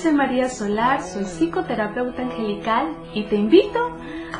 Soy 0.00 0.12
María 0.12 0.48
Solar, 0.48 1.02
soy 1.02 1.24
psicoterapeuta 1.24 2.22
angelical 2.22 2.96
y 3.12 3.24
te 3.24 3.36
invito 3.36 3.78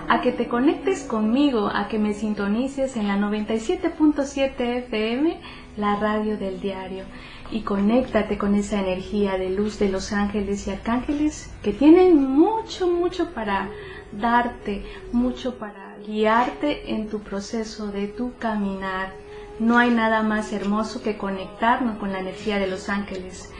a 0.08 0.22
que 0.22 0.32
te 0.32 0.48
conectes 0.48 1.02
conmigo, 1.02 1.68
a 1.68 1.86
que 1.86 1.98
me 1.98 2.14
sintonices 2.14 2.96
en 2.96 3.06
la 3.06 3.18
97.7 3.18 4.58
FM, 4.58 5.38
la 5.76 5.96
radio 5.96 6.38
del 6.38 6.62
diario, 6.62 7.04
y 7.50 7.60
conéctate 7.60 8.38
con 8.38 8.54
esa 8.54 8.80
energía 8.80 9.36
de 9.36 9.50
luz 9.50 9.78
de 9.78 9.90
los 9.90 10.14
ángeles 10.14 10.66
y 10.66 10.70
arcángeles 10.70 11.52
que 11.62 11.74
tienen 11.74 12.26
mucho, 12.26 12.86
mucho 12.86 13.34
para 13.34 13.68
darte, 14.12 14.82
mucho 15.12 15.58
para 15.58 15.98
guiarte 16.06 16.94
en 16.94 17.10
tu 17.10 17.20
proceso 17.20 17.88
de 17.88 18.08
tu 18.08 18.32
caminar. 18.38 19.12
No 19.58 19.76
hay 19.76 19.90
nada 19.90 20.22
más 20.22 20.54
hermoso 20.54 21.02
que 21.02 21.18
conectarnos 21.18 21.98
con 21.98 22.12
la 22.12 22.20
energía 22.20 22.58
de 22.58 22.66
los 22.66 22.88
ángeles. 22.88 23.52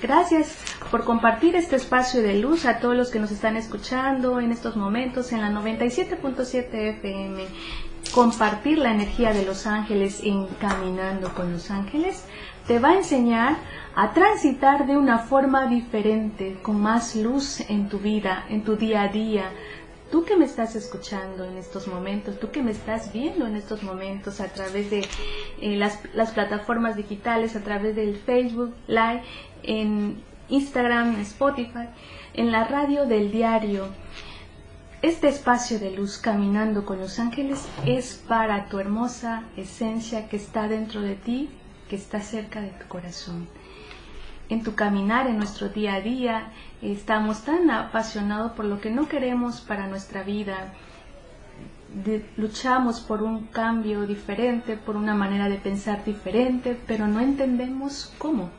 Gracias 0.00 0.56
por 0.92 1.04
compartir 1.04 1.56
este 1.56 1.74
espacio 1.74 2.22
de 2.22 2.38
luz 2.38 2.66
a 2.66 2.78
todos 2.78 2.96
los 2.96 3.10
que 3.10 3.18
nos 3.18 3.32
están 3.32 3.56
escuchando 3.56 4.38
en 4.38 4.52
estos 4.52 4.76
momentos 4.76 5.32
en 5.32 5.40
la 5.40 5.50
97.7 5.50 6.72
FM. 6.72 7.44
Compartir 8.14 8.78
la 8.78 8.92
energía 8.92 9.32
de 9.32 9.44
los 9.44 9.66
ángeles 9.66 10.20
en 10.22 10.46
Caminando 10.60 11.34
con 11.34 11.52
los 11.52 11.72
ángeles 11.72 12.24
te 12.68 12.78
va 12.78 12.90
a 12.90 12.96
enseñar 12.96 13.56
a 13.96 14.12
transitar 14.12 14.86
de 14.86 14.96
una 14.96 15.18
forma 15.18 15.66
diferente, 15.66 16.60
con 16.62 16.80
más 16.80 17.16
luz 17.16 17.60
en 17.68 17.88
tu 17.88 17.98
vida, 17.98 18.44
en 18.48 18.62
tu 18.62 18.76
día 18.76 19.02
a 19.02 19.08
día, 19.08 19.50
tú 20.10 20.24
que 20.24 20.36
me 20.36 20.44
estás 20.44 20.74
escuchando 20.76 21.44
en 21.44 21.56
estos 21.56 21.86
momentos, 21.88 22.38
tú 22.38 22.50
que 22.50 22.62
me 22.62 22.70
estás 22.70 23.12
viendo 23.12 23.46
en 23.46 23.56
estos 23.56 23.82
momentos 23.82 24.40
a 24.40 24.48
través 24.48 24.90
de 24.90 25.06
eh, 25.60 25.76
las, 25.76 25.98
las, 26.14 26.32
plataformas 26.32 26.96
digitales, 26.96 27.56
a 27.56 27.60
través 27.60 27.94
del 27.96 28.16
Facebook 28.16 28.74
Live, 28.86 29.22
en 29.62 30.22
Instagram, 30.48 31.20
Spotify, 31.20 31.88
en 32.34 32.52
la 32.52 32.64
radio 32.64 33.06
del 33.06 33.30
diario. 33.30 33.88
Este 35.00 35.28
espacio 35.28 35.78
de 35.78 35.92
luz 35.92 36.18
caminando 36.18 36.84
con 36.84 36.98
los 36.98 37.18
ángeles 37.18 37.68
es 37.86 38.22
para 38.26 38.68
tu 38.68 38.80
hermosa 38.80 39.44
esencia 39.56 40.28
que 40.28 40.36
está 40.36 40.66
dentro 40.66 41.00
de 41.00 41.14
ti, 41.14 41.50
que 41.88 41.96
está 41.96 42.20
cerca 42.20 42.60
de 42.60 42.70
tu 42.70 42.88
corazón 42.88 43.48
en 44.48 44.62
tu 44.62 44.74
caminar, 44.74 45.26
en 45.26 45.38
nuestro 45.38 45.68
día 45.68 45.94
a 45.94 46.00
día. 46.00 46.52
Estamos 46.82 47.42
tan 47.42 47.70
apasionados 47.70 48.52
por 48.52 48.64
lo 48.64 48.80
que 48.80 48.90
no 48.90 49.08
queremos 49.08 49.60
para 49.60 49.86
nuestra 49.86 50.22
vida. 50.22 50.74
luchamos 52.36 53.00
por 53.00 53.22
un 53.22 53.46
cambio 53.46 54.06
diferente, 54.06 54.76
por 54.76 54.96
una 54.96 55.14
manera 55.14 55.48
de 55.48 55.56
pensar 55.56 56.04
diferente, 56.04 56.78
pero 56.86 57.06
no 57.06 57.20
entendemos 57.20 58.12
cómo. 58.18 58.50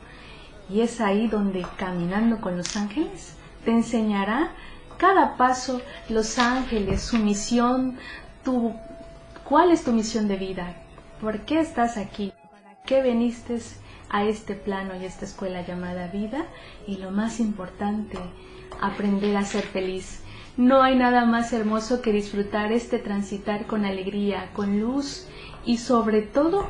Y 0.68 0.80
es 0.80 1.00
ahí 1.00 1.26
donde 1.26 1.66
caminando 1.76 2.40
con 2.40 2.56
los 2.56 2.76
ángeles 2.76 3.36
te 3.64 3.72
enseñará 3.72 4.50
cada 4.96 5.36
paso 5.36 5.80
los 6.08 6.38
ángeles, 6.38 7.02
su 7.02 7.18
misión, 7.18 7.96
tu, 8.44 8.74
cuál 9.44 9.70
es 9.70 9.84
tu 9.84 9.92
misión 9.92 10.28
de 10.28 10.36
vida, 10.36 10.76
por 11.20 11.40
qué 11.40 11.60
estás 11.60 11.96
aquí, 11.96 12.32
para 12.50 12.76
qué 12.84 13.02
viniste 13.02 13.58
a 14.10 14.24
este 14.24 14.54
plano 14.54 14.94
y 14.96 15.04
a 15.04 15.06
esta 15.06 15.24
escuela 15.24 15.64
llamada 15.64 16.08
vida 16.08 16.46
y 16.86 16.96
lo 16.98 17.10
más 17.10 17.40
importante, 17.40 18.18
aprender 18.80 19.36
a 19.36 19.44
ser 19.44 19.62
feliz. 19.62 20.22
No 20.56 20.82
hay 20.82 20.96
nada 20.96 21.24
más 21.24 21.52
hermoso 21.52 22.02
que 22.02 22.12
disfrutar 22.12 22.72
este 22.72 22.98
transitar 22.98 23.66
con 23.66 23.84
alegría, 23.84 24.50
con 24.52 24.80
luz 24.80 25.26
y 25.64 25.78
sobre 25.78 26.22
todo 26.22 26.66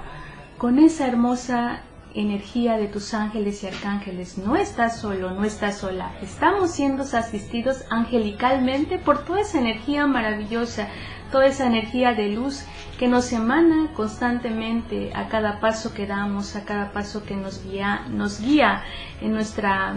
con 0.58 0.78
esa 0.78 1.06
hermosa 1.06 1.82
energía 2.14 2.76
de 2.76 2.86
tus 2.86 3.14
ángeles 3.14 3.62
y 3.62 3.68
arcángeles. 3.68 4.38
No 4.38 4.56
estás 4.56 5.00
solo, 5.00 5.30
no 5.30 5.44
estás 5.44 5.78
sola. 5.78 6.12
Estamos 6.22 6.72
siendo 6.72 7.02
asistidos 7.02 7.84
angelicalmente 7.90 8.98
por 8.98 9.24
toda 9.24 9.40
esa 9.40 9.58
energía 9.58 10.06
maravillosa, 10.06 10.88
toda 11.30 11.46
esa 11.46 11.66
energía 11.66 12.12
de 12.14 12.28
luz 12.28 12.64
que 12.98 13.08
nos 13.08 13.32
emana 13.32 13.92
constantemente 13.94 15.12
a 15.14 15.28
cada 15.28 15.60
paso 15.60 15.94
que 15.94 16.06
damos, 16.06 16.56
a 16.56 16.64
cada 16.64 16.92
paso 16.92 17.24
que 17.24 17.34
nos 17.34 17.64
guía, 17.64 18.06
nos 18.10 18.40
guía 18.40 18.82
en, 19.20 19.32
nuestra, 19.32 19.94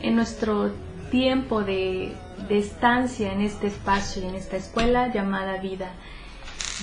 en 0.00 0.14
nuestro 0.14 0.70
tiempo 1.10 1.62
de, 1.62 2.14
estancia 2.50 3.32
en 3.32 3.40
este 3.40 3.68
espacio, 3.68 4.28
en 4.28 4.34
esta 4.34 4.56
escuela 4.56 5.12
llamada 5.12 5.58
vida. 5.58 5.90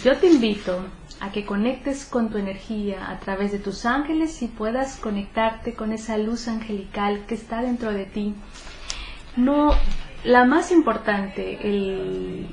Yo 0.04 0.18
te 0.18 0.28
invito 0.28 0.80
a 1.20 1.32
que 1.32 1.46
conectes 1.46 2.06
con 2.06 2.30
tu 2.30 2.38
energía 2.38 3.12
a 3.12 3.20
través 3.20 3.52
de 3.52 3.60
tus 3.60 3.86
ángeles 3.86 4.42
y 4.42 4.48
puedas 4.48 4.98
conectarte 4.98 5.76
con 5.76 5.92
esa 5.92 6.18
luz 6.18 6.48
angelical 6.48 7.26
que 7.28 7.36
está 7.36 7.62
dentro 7.62 7.94
de 7.94 8.06
ti. 8.06 8.34
No, 9.38 9.76
la 10.24 10.46
más 10.46 10.72
importante, 10.72 11.60
el, 11.62 12.48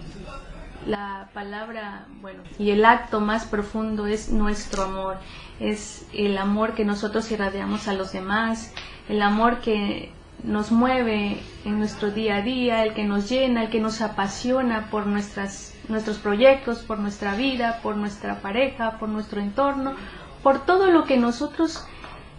la 0.89 1.29
palabra, 1.35 2.07
bueno, 2.23 2.43
y 2.59 2.71
el 2.71 2.85
acto 2.85 3.21
más 3.21 3.45
profundo 3.45 4.07
es 4.07 4.31
nuestro 4.31 4.85
amor, 4.85 5.19
es 5.61 6.07
el 6.15 6.39
amor 6.39 6.75
que 6.75 6.85
nosotros 6.85 7.31
irradiamos 7.31 7.89
a 7.89 7.93
los 7.93 8.13
demás, 8.13 8.73
el 9.09 9.21
amor 9.21 9.61
que 9.61 10.11
nos 10.43 10.73
mueve 10.73 11.41
en 11.67 11.79
nuestro 11.79 12.11
día 12.11 12.37
a 12.37 12.43
día, 12.43 12.85
el 12.85 12.95
que 12.95 13.05
nos 13.05 13.29
llena, 13.29 13.65
el 13.65 13.71
que 13.71 13.81
nos 13.81 14.01
apasiona 14.01 14.89
por 14.91 15.07
nuestras, 15.07 15.75
nuestros 15.89 16.19
proyectos, 16.19 16.79
por 16.79 16.99
nuestra 16.99 17.35
vida, 17.35 17.81
por 17.83 17.97
nuestra 17.97 18.41
pareja, 18.41 18.99
por 18.99 19.11
nuestro 19.11 19.41
entorno, 19.41 19.95
por 20.43 20.65
todo 20.65 20.87
lo 20.91 21.05
que 21.05 21.19
nosotros 21.19 21.87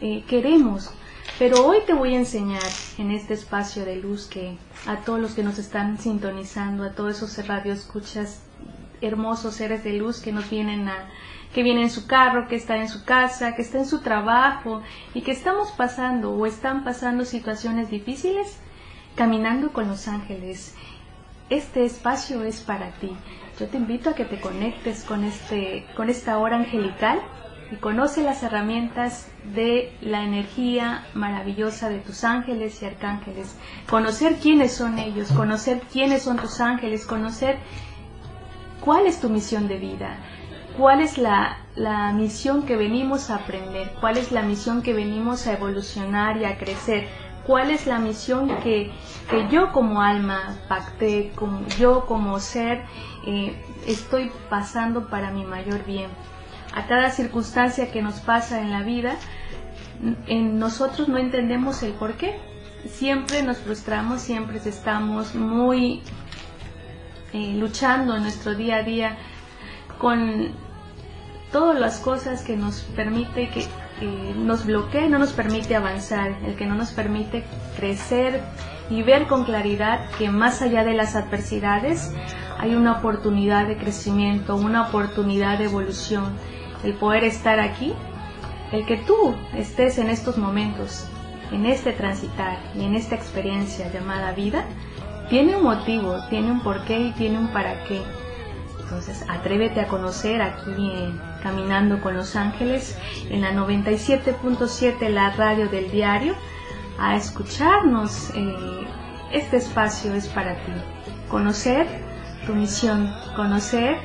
eh, 0.01 0.23
queremos. 0.27 0.91
Pero 1.39 1.65
hoy 1.65 1.77
te 1.85 1.93
voy 1.93 2.15
a 2.15 2.19
enseñar 2.19 2.69
en 2.97 3.11
este 3.11 3.33
espacio 3.33 3.85
de 3.85 3.95
luz 3.95 4.27
que 4.27 4.57
a 4.85 4.97
todos 4.97 5.21
los 5.21 5.35
que 5.35 5.41
nos 5.41 5.57
están 5.57 5.97
sintonizando, 5.97 6.83
a 6.83 6.91
todos 6.91 7.15
esos 7.15 7.47
radioescuchas 7.47 8.41
hermosos 8.99 9.55
seres 9.55 9.85
de 9.85 9.93
luz 9.93 10.19
que 10.19 10.33
nos 10.33 10.49
vienen 10.49 10.89
a 10.89 11.07
que 11.53 11.63
vienen 11.63 11.83
en 11.83 11.89
su 11.89 12.07
carro, 12.07 12.49
que 12.49 12.57
están 12.57 12.81
en 12.81 12.89
su 12.89 13.05
casa, 13.05 13.55
que 13.55 13.61
están 13.61 13.81
en 13.81 13.87
su 13.87 14.01
trabajo 14.01 14.81
y 15.13 15.21
que 15.21 15.31
estamos 15.31 15.71
pasando 15.71 16.31
o 16.33 16.45
están 16.45 16.83
pasando 16.83 17.23
situaciones 17.23 17.89
difíciles, 17.89 18.57
caminando 19.15 19.71
con 19.71 19.87
los 19.87 20.09
ángeles. 20.09 20.75
Este 21.49 21.85
espacio 21.85 22.43
es 22.43 22.59
para 22.59 22.91
ti. 22.99 23.15
Yo 23.57 23.67
te 23.67 23.77
invito 23.77 24.09
a 24.09 24.13
que 24.13 24.25
te 24.25 24.41
conectes 24.41 25.05
con 25.05 25.23
este 25.23 25.85
con 25.95 26.09
esta 26.09 26.37
hora 26.37 26.57
angelical 26.57 27.21
y 27.71 27.75
conoce 27.75 28.23
las 28.23 28.41
herramientas 28.43 29.27
de 29.53 29.93
la 30.01 30.23
energía 30.23 31.05
maravillosa 31.13 31.89
de 31.89 31.99
tus 31.99 32.23
ángeles 32.23 32.81
y 32.81 32.85
arcángeles. 32.85 33.55
Conocer 33.89 34.37
quiénes 34.37 34.73
son 34.73 34.97
ellos, 34.97 35.31
conocer 35.31 35.81
quiénes 35.91 36.23
son 36.23 36.37
tus 36.37 36.59
ángeles, 36.61 37.05
conocer 37.05 37.57
cuál 38.81 39.05
es 39.05 39.21
tu 39.21 39.29
misión 39.29 39.67
de 39.67 39.77
vida, 39.77 40.17
cuál 40.77 41.01
es 41.01 41.17
la, 41.17 41.57
la 41.75 42.11
misión 42.11 42.65
que 42.65 42.75
venimos 42.75 43.29
a 43.29 43.35
aprender, 43.35 43.91
cuál 43.99 44.17
es 44.17 44.31
la 44.31 44.41
misión 44.41 44.81
que 44.81 44.93
venimos 44.93 45.45
a 45.45 45.53
evolucionar 45.53 46.37
y 46.37 46.45
a 46.45 46.57
crecer, 46.57 47.07
cuál 47.45 47.69
es 47.69 47.85
la 47.85 47.99
misión 47.99 48.47
que, 48.63 48.91
que 49.29 49.47
yo 49.49 49.71
como 49.71 50.01
alma 50.01 50.55
pacté, 50.67 51.31
como, 51.35 51.67
yo 51.79 52.05
como 52.05 52.39
ser 52.39 52.83
eh, 53.27 53.55
estoy 53.85 54.31
pasando 54.49 55.07
para 55.07 55.29
mi 55.31 55.45
mayor 55.45 55.85
bien 55.85 56.09
a 56.73 56.87
cada 56.87 57.11
circunstancia 57.11 57.91
que 57.91 58.01
nos 58.01 58.19
pasa 58.19 58.61
en 58.61 58.71
la 58.71 58.83
vida, 58.83 59.17
en 60.27 60.59
nosotros 60.59 61.09
no 61.09 61.17
entendemos 61.17 61.83
el 61.83 61.93
por 61.93 62.13
qué. 62.15 62.37
Siempre 62.87 63.43
nos 63.43 63.57
frustramos, 63.57 64.21
siempre 64.21 64.59
estamos 64.63 65.35
muy 65.35 66.01
eh, 67.33 67.53
luchando 67.55 68.15
en 68.15 68.23
nuestro 68.23 68.55
día 68.55 68.77
a 68.77 68.83
día 68.83 69.17
con 69.97 70.51
todas 71.51 71.79
las 71.79 71.99
cosas 71.99 72.43
que 72.43 72.55
nos 72.55 72.81
permite 72.95 73.49
que 73.49 73.65
eh, 74.01 74.33
nos 74.37 74.65
bloquea 74.65 75.05
y 75.05 75.09
no 75.09 75.19
nos 75.19 75.33
permite 75.33 75.75
avanzar, 75.75 76.37
el 76.45 76.55
que 76.55 76.65
no 76.65 76.75
nos 76.75 76.91
permite 76.91 77.43
crecer 77.75 78.41
y 78.89 79.03
ver 79.03 79.27
con 79.27 79.43
claridad 79.43 80.09
que 80.17 80.29
más 80.29 80.61
allá 80.61 80.83
de 80.83 80.93
las 80.93 81.15
adversidades 81.15 82.13
hay 82.57 82.75
una 82.75 82.93
oportunidad 82.93 83.67
de 83.67 83.77
crecimiento, 83.77 84.55
una 84.55 84.87
oportunidad 84.87 85.57
de 85.57 85.65
evolución. 85.65 86.33
El 86.83 86.93
poder 86.93 87.23
estar 87.23 87.59
aquí, 87.59 87.93
el 88.71 88.85
que 88.85 88.97
tú 88.97 89.35
estés 89.55 89.97
en 89.97 90.09
estos 90.09 90.37
momentos, 90.37 91.07
en 91.51 91.65
este 91.65 91.91
transitar 91.91 92.57
y 92.75 92.83
en 92.83 92.95
esta 92.95 93.15
experiencia 93.15 93.91
llamada 93.91 94.31
vida, 94.31 94.63
tiene 95.29 95.55
un 95.55 95.63
motivo, 95.63 96.17
tiene 96.29 96.51
un 96.51 96.61
porqué 96.61 96.99
y 96.99 97.11
tiene 97.11 97.37
un 97.37 97.49
para 97.49 97.83
qué. 97.83 98.01
Entonces, 98.81 99.23
atrévete 99.29 99.81
a 99.81 99.87
conocer 99.87 100.41
aquí 100.41 101.13
Caminando 101.43 102.01
con 102.01 102.17
los 102.17 102.35
Ángeles 102.35 102.97
en 103.29 103.41
la 103.41 103.53
97.7, 103.53 105.09
la 105.09 105.29
radio 105.31 105.69
del 105.69 105.91
diario, 105.91 106.35
a 106.99 107.15
escucharnos. 107.15 108.31
Eh, 108.33 108.87
este 109.31 109.57
espacio 109.57 110.13
es 110.15 110.27
para 110.27 110.55
ti. 110.65 110.71
Conocer 111.29 111.87
tu 112.47 112.55
misión, 112.55 113.13
conocer 113.35 113.97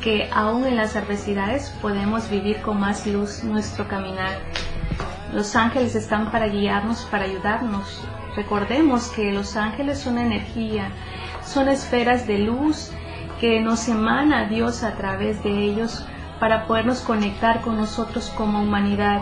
que 0.00 0.30
aún 0.32 0.66
en 0.66 0.76
las 0.76 0.96
adversidades 0.96 1.70
podemos 1.82 2.30
vivir 2.30 2.60
con 2.62 2.80
más 2.80 3.06
luz 3.06 3.44
nuestro 3.44 3.86
caminar. 3.86 4.38
Los 5.32 5.54
ángeles 5.54 5.94
están 5.94 6.30
para 6.32 6.48
guiarnos, 6.48 7.06
para 7.10 7.24
ayudarnos. 7.24 8.02
Recordemos 8.34 9.08
que 9.08 9.32
los 9.32 9.56
ángeles 9.56 9.98
son 9.98 10.18
energía, 10.18 10.90
son 11.44 11.68
esferas 11.68 12.26
de 12.26 12.38
luz 12.38 12.90
que 13.40 13.60
nos 13.60 13.88
emana 13.88 14.48
Dios 14.48 14.82
a 14.82 14.96
través 14.96 15.42
de 15.42 15.50
ellos 15.50 16.04
para 16.38 16.66
podernos 16.66 17.00
conectar 17.00 17.60
con 17.60 17.76
nosotros 17.76 18.32
como 18.36 18.62
humanidad. 18.62 19.20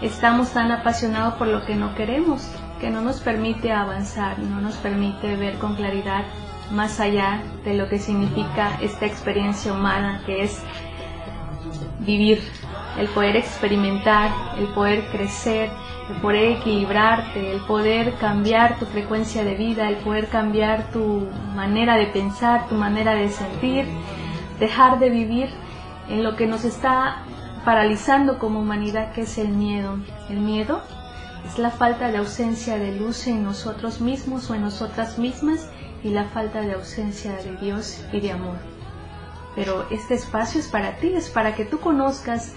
Estamos 0.00 0.50
tan 0.52 0.70
apasionados 0.72 1.34
por 1.34 1.48
lo 1.48 1.64
que 1.66 1.74
no 1.74 1.94
queremos, 1.94 2.48
que 2.80 2.90
no 2.90 3.00
nos 3.00 3.20
permite 3.20 3.72
avanzar, 3.72 4.38
no 4.38 4.60
nos 4.60 4.76
permite 4.76 5.36
ver 5.36 5.58
con 5.58 5.74
claridad 5.74 6.24
más 6.70 7.00
allá 7.00 7.42
de 7.64 7.74
lo 7.74 7.88
que 7.88 7.98
significa 7.98 8.78
esta 8.80 9.06
experiencia 9.06 9.72
humana 9.72 10.22
que 10.26 10.42
es 10.42 10.62
vivir, 12.00 12.42
el 12.98 13.08
poder 13.08 13.36
experimentar, 13.36 14.30
el 14.58 14.66
poder 14.68 15.06
crecer, 15.10 15.70
el 16.10 16.20
poder 16.20 16.52
equilibrarte, 16.58 17.52
el 17.52 17.60
poder 17.60 18.14
cambiar 18.14 18.78
tu 18.78 18.86
frecuencia 18.86 19.44
de 19.44 19.54
vida, 19.54 19.88
el 19.88 19.96
poder 19.96 20.28
cambiar 20.28 20.90
tu 20.90 21.28
manera 21.54 21.96
de 21.96 22.06
pensar, 22.06 22.68
tu 22.68 22.74
manera 22.74 23.14
de 23.14 23.28
sentir, 23.28 23.86
dejar 24.58 24.98
de 24.98 25.10
vivir 25.10 25.48
en 26.08 26.22
lo 26.22 26.36
que 26.36 26.46
nos 26.46 26.64
está 26.64 27.22
paralizando 27.64 28.38
como 28.38 28.60
humanidad, 28.60 29.12
que 29.12 29.22
es 29.22 29.36
el 29.38 29.48
miedo. 29.48 29.98
El 30.30 30.40
miedo 30.40 30.82
es 31.46 31.58
la 31.58 31.70
falta 31.70 32.10
de 32.10 32.18
ausencia 32.18 32.78
de 32.78 32.96
luz 32.96 33.26
en 33.26 33.44
nosotros 33.44 34.00
mismos 34.00 34.50
o 34.50 34.54
en 34.54 34.62
nosotras 34.62 35.18
mismas 35.18 35.68
y 36.02 36.10
la 36.10 36.24
falta 36.24 36.60
de 36.60 36.74
ausencia 36.74 37.32
de 37.36 37.56
Dios 37.56 38.04
y 38.12 38.20
de 38.20 38.32
amor. 38.32 38.56
Pero 39.54 39.86
este 39.90 40.14
espacio 40.14 40.60
es 40.60 40.68
para 40.68 40.96
ti, 40.96 41.12
es 41.14 41.28
para 41.28 41.54
que 41.54 41.64
tú 41.64 41.80
conozcas 41.80 42.54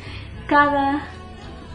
cada 0.47 1.07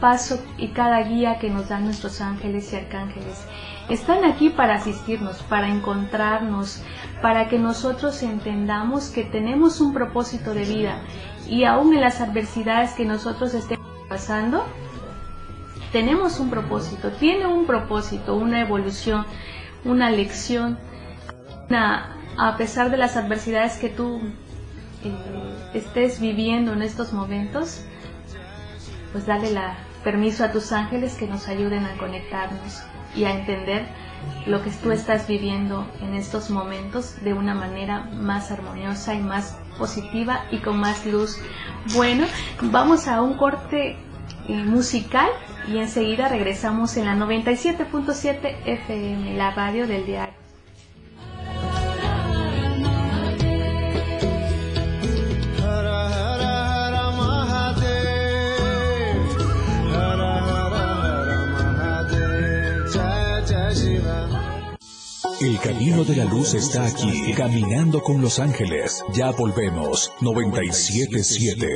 paso 0.00 0.42
y 0.58 0.68
cada 0.68 1.02
guía 1.02 1.38
que 1.38 1.50
nos 1.50 1.68
dan 1.68 1.84
nuestros 1.84 2.20
ángeles 2.20 2.72
y 2.72 2.76
arcángeles. 2.76 3.44
Están 3.88 4.24
aquí 4.24 4.50
para 4.50 4.74
asistirnos, 4.74 5.42
para 5.44 5.68
encontrarnos, 5.68 6.82
para 7.22 7.48
que 7.48 7.58
nosotros 7.58 8.22
entendamos 8.22 9.08
que 9.08 9.24
tenemos 9.24 9.80
un 9.80 9.94
propósito 9.94 10.54
de 10.54 10.64
vida 10.64 11.00
y 11.48 11.64
aún 11.64 11.94
en 11.94 12.00
las 12.00 12.20
adversidades 12.20 12.92
que 12.92 13.04
nosotros 13.04 13.54
estemos 13.54 13.86
pasando, 14.08 14.64
tenemos 15.92 16.40
un 16.40 16.50
propósito, 16.50 17.12
tiene 17.12 17.46
un 17.46 17.66
propósito, 17.66 18.34
una 18.36 18.60
evolución, 18.60 19.24
una 19.84 20.10
lección. 20.10 20.78
A 21.70 22.56
pesar 22.56 22.90
de 22.90 22.96
las 22.96 23.16
adversidades 23.16 23.78
que 23.78 23.88
tú 23.88 24.20
eh, 25.04 25.12
estés 25.74 26.20
viviendo 26.20 26.72
en 26.72 26.82
estos 26.82 27.12
momentos, 27.12 27.82
pues 29.12 29.26
dale 29.26 29.50
la, 29.50 29.76
permiso 30.04 30.44
a 30.44 30.52
tus 30.52 30.70
ángeles 30.70 31.14
que 31.14 31.26
nos 31.26 31.48
ayuden 31.48 31.84
a 31.84 31.96
conectarnos 31.96 32.82
y 33.16 33.24
a 33.24 33.32
entender 33.32 33.86
lo 34.46 34.62
que 34.62 34.70
tú 34.70 34.92
estás 34.92 35.26
viviendo 35.26 35.84
en 36.00 36.14
estos 36.14 36.48
momentos 36.48 37.20
de 37.22 37.32
una 37.32 37.54
manera 37.54 38.04
más 38.12 38.52
armoniosa 38.52 39.14
y 39.14 39.20
más 39.20 39.58
positiva 39.78 40.44
y 40.52 40.58
con 40.58 40.78
más 40.78 41.04
luz. 41.06 41.38
Bueno, 41.94 42.26
vamos 42.62 43.08
a 43.08 43.20
un 43.20 43.34
corte 43.34 43.96
eh, 44.48 44.64
musical 44.64 45.28
y 45.66 45.78
enseguida 45.78 46.28
regresamos 46.28 46.96
en 46.96 47.06
la 47.06 47.16
97.7 47.16 48.58
FM, 48.64 49.36
la 49.36 49.50
radio 49.50 49.88
del 49.88 50.06
diario. 50.06 50.45
El 65.46 65.60
camino 65.60 66.02
de 66.02 66.16
la 66.16 66.24
luz 66.24 66.54
está 66.54 66.84
aquí, 66.86 67.32
caminando 67.34 68.02
con 68.02 68.20
los 68.20 68.40
ángeles. 68.40 69.04
Ya 69.12 69.30
volvemos, 69.30 70.10
977. 70.20 71.68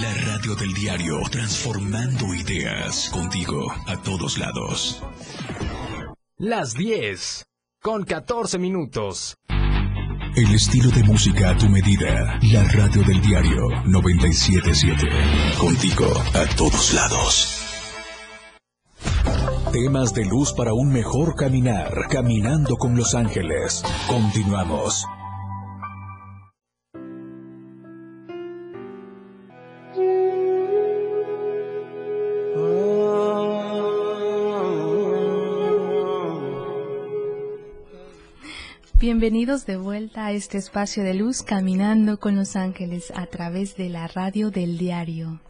La 0.00 0.14
radio 0.24 0.54
del 0.54 0.72
diario, 0.72 1.20
transformando 1.30 2.34
ideas, 2.34 3.10
contigo 3.10 3.70
a 3.86 4.00
todos 4.00 4.38
lados. 4.38 5.02
Las 6.38 6.72
10, 6.72 7.44
con 7.82 8.04
14 8.04 8.58
minutos. 8.58 9.36
El 10.36 10.54
estilo 10.54 10.90
de 10.90 11.02
música 11.02 11.50
a 11.50 11.56
tu 11.56 11.68
medida. 11.68 12.38
La 12.52 12.62
radio 12.64 13.02
del 13.02 13.20
diario 13.20 13.68
977. 13.84 15.08
Contigo 15.58 16.06
a 16.34 16.46
todos 16.54 16.94
lados. 16.94 17.56
Temas 19.72 20.14
de 20.14 20.24
luz 20.24 20.52
para 20.52 20.72
un 20.72 20.92
mejor 20.92 21.34
caminar. 21.34 21.92
Caminando 22.08 22.76
con 22.76 22.96
los 22.96 23.14
ángeles. 23.14 23.82
Continuamos. 24.06 25.04
Bienvenidos 39.20 39.66
de 39.66 39.76
vuelta 39.76 40.24
a 40.24 40.32
este 40.32 40.56
espacio 40.56 41.04
de 41.04 41.12
luz 41.12 41.42
caminando 41.42 42.18
con 42.18 42.36
los 42.36 42.56
ángeles 42.56 43.12
a 43.14 43.26
través 43.26 43.76
de 43.76 43.90
la 43.90 44.06
radio 44.06 44.50
del 44.50 44.78
diario. 44.78 45.42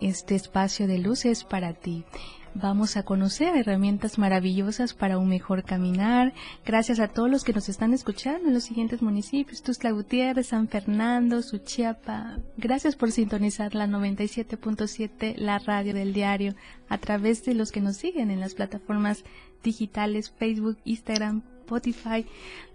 Este 0.00 0.36
espacio 0.36 0.86
de 0.86 0.96
luz 0.96 1.26
es 1.26 1.44
para 1.44 1.74
ti. 1.74 2.06
Vamos 2.54 2.96
a 2.96 3.02
conocer 3.02 3.54
herramientas 3.58 4.16
maravillosas 4.16 4.94
para 4.94 5.18
un 5.18 5.28
mejor 5.28 5.64
caminar. 5.64 6.32
Gracias 6.64 6.98
a 6.98 7.08
todos 7.08 7.30
los 7.30 7.44
que 7.44 7.52
nos 7.52 7.68
están 7.68 7.92
escuchando 7.92 8.48
en 8.48 8.54
los 8.54 8.64
siguientes 8.64 9.02
municipios, 9.02 9.62
Tuzla 9.62 9.90
Gutiérrez, 9.90 10.46
San 10.46 10.66
Fernando, 10.66 11.42
Suchiapa. 11.42 12.38
Gracias 12.56 12.96
por 12.96 13.12
sintonizar 13.12 13.74
la 13.74 13.86
97.7, 13.86 15.36
la 15.36 15.58
radio 15.58 15.92
del 15.92 16.14
diario, 16.14 16.54
a 16.88 16.96
través 16.96 17.44
de 17.44 17.52
los 17.52 17.70
que 17.70 17.82
nos 17.82 17.98
siguen 17.98 18.30
en 18.30 18.40
las 18.40 18.54
plataformas 18.54 19.24
digitales 19.62 20.30
Facebook, 20.30 20.78
Instagram, 20.84 21.42
Spotify, 21.72 22.26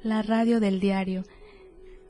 la 0.02 0.24
radio 0.24 0.60
del 0.60 0.80
diario. 0.80 1.24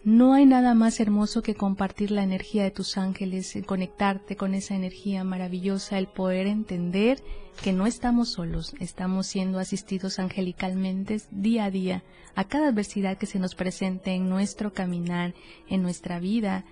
No 0.06 0.34
hay 0.34 0.46
nada 0.46 0.74
más 0.74 1.02
hermoso 1.02 1.42
que 1.42 1.54
compartir 1.54 2.12
la 2.12 2.24
energía 2.24 2.64
de 2.64 2.72
tus 2.72 2.98
ángeles, 2.98 3.58
el 3.58 3.66
conectarte 3.66 4.38
con 4.38 4.54
esa 4.54 4.74
energía 4.74 5.26
maravillosa, 5.26 5.98
el 5.98 6.08
poder 6.08 6.48
entender 6.48 7.22
que 7.62 7.74
no 7.74 7.88
estamos 7.88 8.30
solos, 8.30 8.74
estamos 8.80 9.28
siendo 9.28 9.60
asistidos 9.60 10.18
angelicalmente 10.18 11.20
día 11.32 11.66
a 11.66 11.72
día 11.72 12.04
a 12.36 12.46
cada 12.46 12.70
adversidad 12.70 13.18
que 13.18 13.26
se 13.26 13.40
nos 13.40 13.54
presente 13.54 14.12
en 14.12 14.30
nuestro 14.30 14.72
caminar, 14.72 15.34
en 15.68 15.82
nuestra 15.82 16.22
vida. 16.22 16.64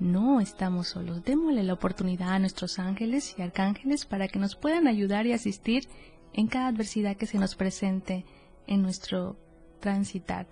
No 0.00 0.40
estamos 0.40 0.88
solos. 0.88 1.22
Démosle 1.22 1.62
la 1.62 1.74
oportunidad 1.74 2.30
a 2.30 2.40
nuestros 2.40 2.80
ángeles 2.80 3.36
y 3.38 3.42
arcángeles 3.42 4.06
para 4.06 4.26
que 4.26 4.40
nos 4.40 4.56
puedan 4.56 4.88
ayudar 4.88 5.26
y 5.28 5.32
asistir 5.32 5.86
en 6.32 6.48
cada 6.48 6.66
adversidad 6.66 7.16
que 7.16 7.26
se 7.26 7.38
nos 7.38 7.54
presente 7.54 8.24
en 8.66 8.82
nuestro 8.82 9.36
transitar. 9.82 10.46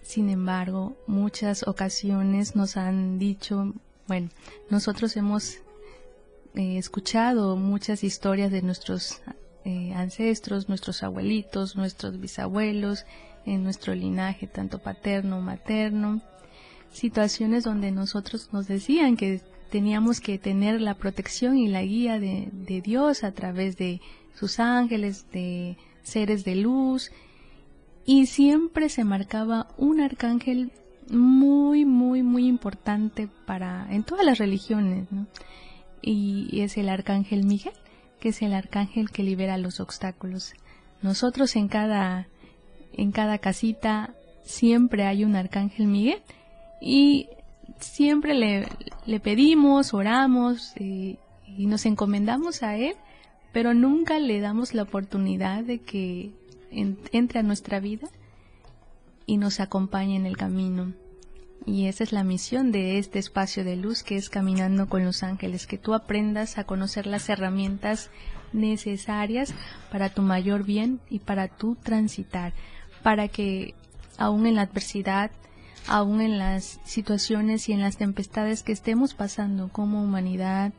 Sin 0.00 0.30
embargo, 0.30 0.96
muchas 1.06 1.68
ocasiones 1.68 2.56
nos 2.56 2.78
han 2.78 3.18
dicho, 3.18 3.74
bueno, 4.08 4.30
nosotros 4.70 5.16
hemos 5.16 5.58
eh, 6.54 6.78
escuchado 6.78 7.56
muchas 7.56 8.02
historias 8.02 8.50
de 8.50 8.62
nuestros 8.62 9.20
eh, 9.64 9.92
ancestros, 9.94 10.68
nuestros 10.70 11.02
abuelitos, 11.02 11.76
nuestros 11.76 12.18
bisabuelos, 12.18 13.04
en 13.44 13.62
nuestro 13.62 13.94
linaje 13.94 14.46
tanto 14.46 14.78
paterno, 14.78 15.40
materno, 15.40 16.22
situaciones 16.92 17.64
donde 17.64 17.90
nosotros 17.90 18.48
nos 18.52 18.66
decían 18.66 19.16
que 19.16 19.40
teníamos 19.70 20.20
que 20.20 20.38
tener 20.38 20.80
la 20.80 20.94
protección 20.94 21.56
y 21.56 21.68
la 21.68 21.82
guía 21.82 22.18
de, 22.18 22.48
de 22.52 22.80
Dios 22.80 23.22
a 23.22 23.32
través 23.32 23.76
de 23.76 24.00
sus 24.34 24.58
ángeles, 24.58 25.26
de 25.30 25.76
seres 26.02 26.44
de 26.44 26.56
luz, 26.56 27.12
y 28.04 28.26
siempre 28.26 28.88
se 28.88 29.04
marcaba 29.04 29.68
un 29.76 30.00
arcángel 30.00 30.72
muy, 31.10 31.84
muy, 31.84 32.22
muy 32.22 32.46
importante 32.46 33.28
para, 33.46 33.86
en 33.90 34.04
todas 34.04 34.24
las 34.24 34.38
religiones, 34.38 35.08
y, 36.02 36.60
es 36.60 36.76
el 36.76 36.88
arcángel 36.88 37.44
Miguel, 37.44 37.74
que 38.20 38.30
es 38.30 38.42
el 38.42 38.54
arcángel 38.54 39.10
que 39.10 39.22
libera 39.22 39.58
los 39.58 39.80
obstáculos. 39.80 40.54
Nosotros 41.02 41.56
en 41.56 41.68
cada, 41.68 42.28
en 42.92 43.12
cada 43.12 43.38
casita 43.38 44.14
siempre 44.42 45.06
hay 45.06 45.24
un 45.24 45.36
arcángel 45.36 45.86
Miguel 45.86 46.22
y 46.80 47.28
siempre 47.78 48.34
le, 48.34 48.68
le 49.06 49.20
pedimos, 49.20 49.94
oramos 49.94 50.74
y, 50.78 51.18
y 51.46 51.66
nos 51.66 51.86
encomendamos 51.86 52.62
a 52.62 52.76
él, 52.76 52.94
pero 53.52 53.74
nunca 53.74 54.18
le 54.18 54.40
damos 54.40 54.74
la 54.74 54.82
oportunidad 54.82 55.64
de 55.64 55.80
que 55.80 56.32
entre 56.70 57.40
a 57.40 57.42
nuestra 57.42 57.80
vida 57.80 58.08
y 59.26 59.36
nos 59.36 59.60
acompañe 59.60 60.16
en 60.16 60.26
el 60.26 60.36
camino. 60.36 60.92
Y 61.66 61.86
esa 61.86 62.04
es 62.04 62.12
la 62.12 62.24
misión 62.24 62.72
de 62.72 62.98
este 62.98 63.18
espacio 63.18 63.64
de 63.64 63.76
luz 63.76 64.02
que 64.02 64.16
es 64.16 64.30
Caminando 64.30 64.88
con 64.88 65.04
los 65.04 65.22
Ángeles, 65.22 65.66
que 65.66 65.78
tú 65.78 65.94
aprendas 65.94 66.56
a 66.56 66.64
conocer 66.64 67.06
las 67.06 67.28
herramientas 67.28 68.10
necesarias 68.52 69.54
para 69.92 70.08
tu 70.08 70.22
mayor 70.22 70.64
bien 70.64 71.00
y 71.10 71.18
para 71.18 71.48
tu 71.48 71.76
transitar, 71.76 72.54
para 73.02 73.28
que 73.28 73.74
aún 74.16 74.46
en 74.46 74.56
la 74.56 74.62
adversidad, 74.62 75.30
aún 75.86 76.20
en 76.20 76.38
las 76.38 76.80
situaciones 76.84 77.68
y 77.68 77.72
en 77.72 77.80
las 77.80 77.98
tempestades 77.98 78.62
que 78.62 78.72
estemos 78.72 79.14
pasando 79.14 79.68
como 79.68 80.02
humanidad, 80.02 80.72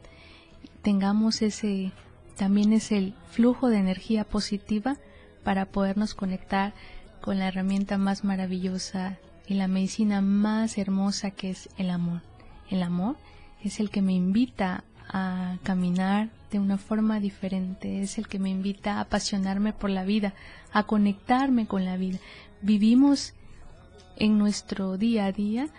tengamos 0.82 1.42
ese 1.42 1.92
también 2.38 2.74
es 2.74 2.92
el 2.92 3.14
flujo 3.30 3.70
de 3.70 3.78
energía 3.78 4.24
positiva 4.24 4.98
para 5.44 5.66
podernos 5.66 6.14
conectar 6.14 6.74
con 7.22 7.40
la 7.40 7.48
herramienta 7.48 7.98
más 7.98 8.24
maravillosa 8.24 9.18
y 9.48 9.56
la 9.56 9.68
medicina 9.68 10.22
más 10.22 10.78
hermosa 10.78 11.32
que 11.32 11.50
es 11.50 11.70
el 11.78 11.90
amor. 11.90 12.22
El 12.70 12.84
amor 12.84 13.18
es 13.64 13.80
el 13.80 13.90
que 13.90 14.02
me 14.02 14.14
invita 14.14 14.84
a 15.08 15.58
caminar 15.64 16.30
de 16.52 16.60
una 16.60 16.78
forma 16.78 17.20
diferente, 17.20 18.02
es 18.02 18.18
el 18.18 18.28
que 18.28 18.40
me 18.40 18.50
invita 18.50 18.96
a 18.96 19.02
apasionarme 19.02 19.74
por 19.74 19.90
la 19.90 20.04
vida, 20.04 20.34
a 20.72 20.84
conectarme 20.84 21.68
con 21.68 21.86
la 21.86 21.98
vida. 21.98 22.20
Vivimos 22.62 23.34
en 24.16 24.38
nuestro 24.38 24.98
día 24.98 25.26
a 25.26 25.32
día 25.32 25.70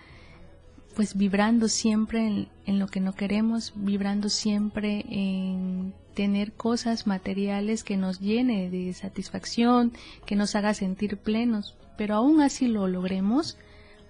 pues 0.94 1.16
vibrando 1.16 1.68
siempre 1.68 2.48
en, 2.66 2.78
lo 2.78 2.86
que 2.86 3.00
no 3.00 3.14
queremos, 3.14 3.72
vibrando 3.76 4.28
siempre 4.28 5.04
en 5.08 5.94
tener 6.14 6.52
cosas 6.52 7.06
materiales 7.06 7.84
que 7.84 7.96
nos 7.96 8.20
llene 8.20 8.70
de 8.70 8.92
satisfacción, 8.92 9.92
que 10.26 10.36
nos 10.36 10.54
haga 10.54 10.74
sentir 10.74 11.16
plenos, 11.16 11.76
pero 11.96 12.16
aún 12.16 12.40
así 12.40 12.68
lo 12.68 12.86
logremos, 12.88 13.56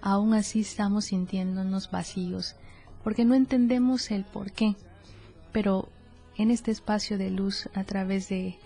aún 0.01 0.35
así 0.35 0.61
estamos 0.61 1.07
sintiéndonos 1.07 1.91
vacíos, 1.91 2.57
porque 3.05 3.25
no 3.25 3.35
entendemos 3.35 4.11
el 4.11 4.25
por 4.25 4.53
qué. 4.53 4.75
Pero 5.53 5.89
en 6.37 6.51
este 6.51 6.71
espacio 6.71 7.19
de 7.19 7.31
luz, 7.31 7.69
a 7.75 7.85
través 7.85 8.29
de 8.29 8.59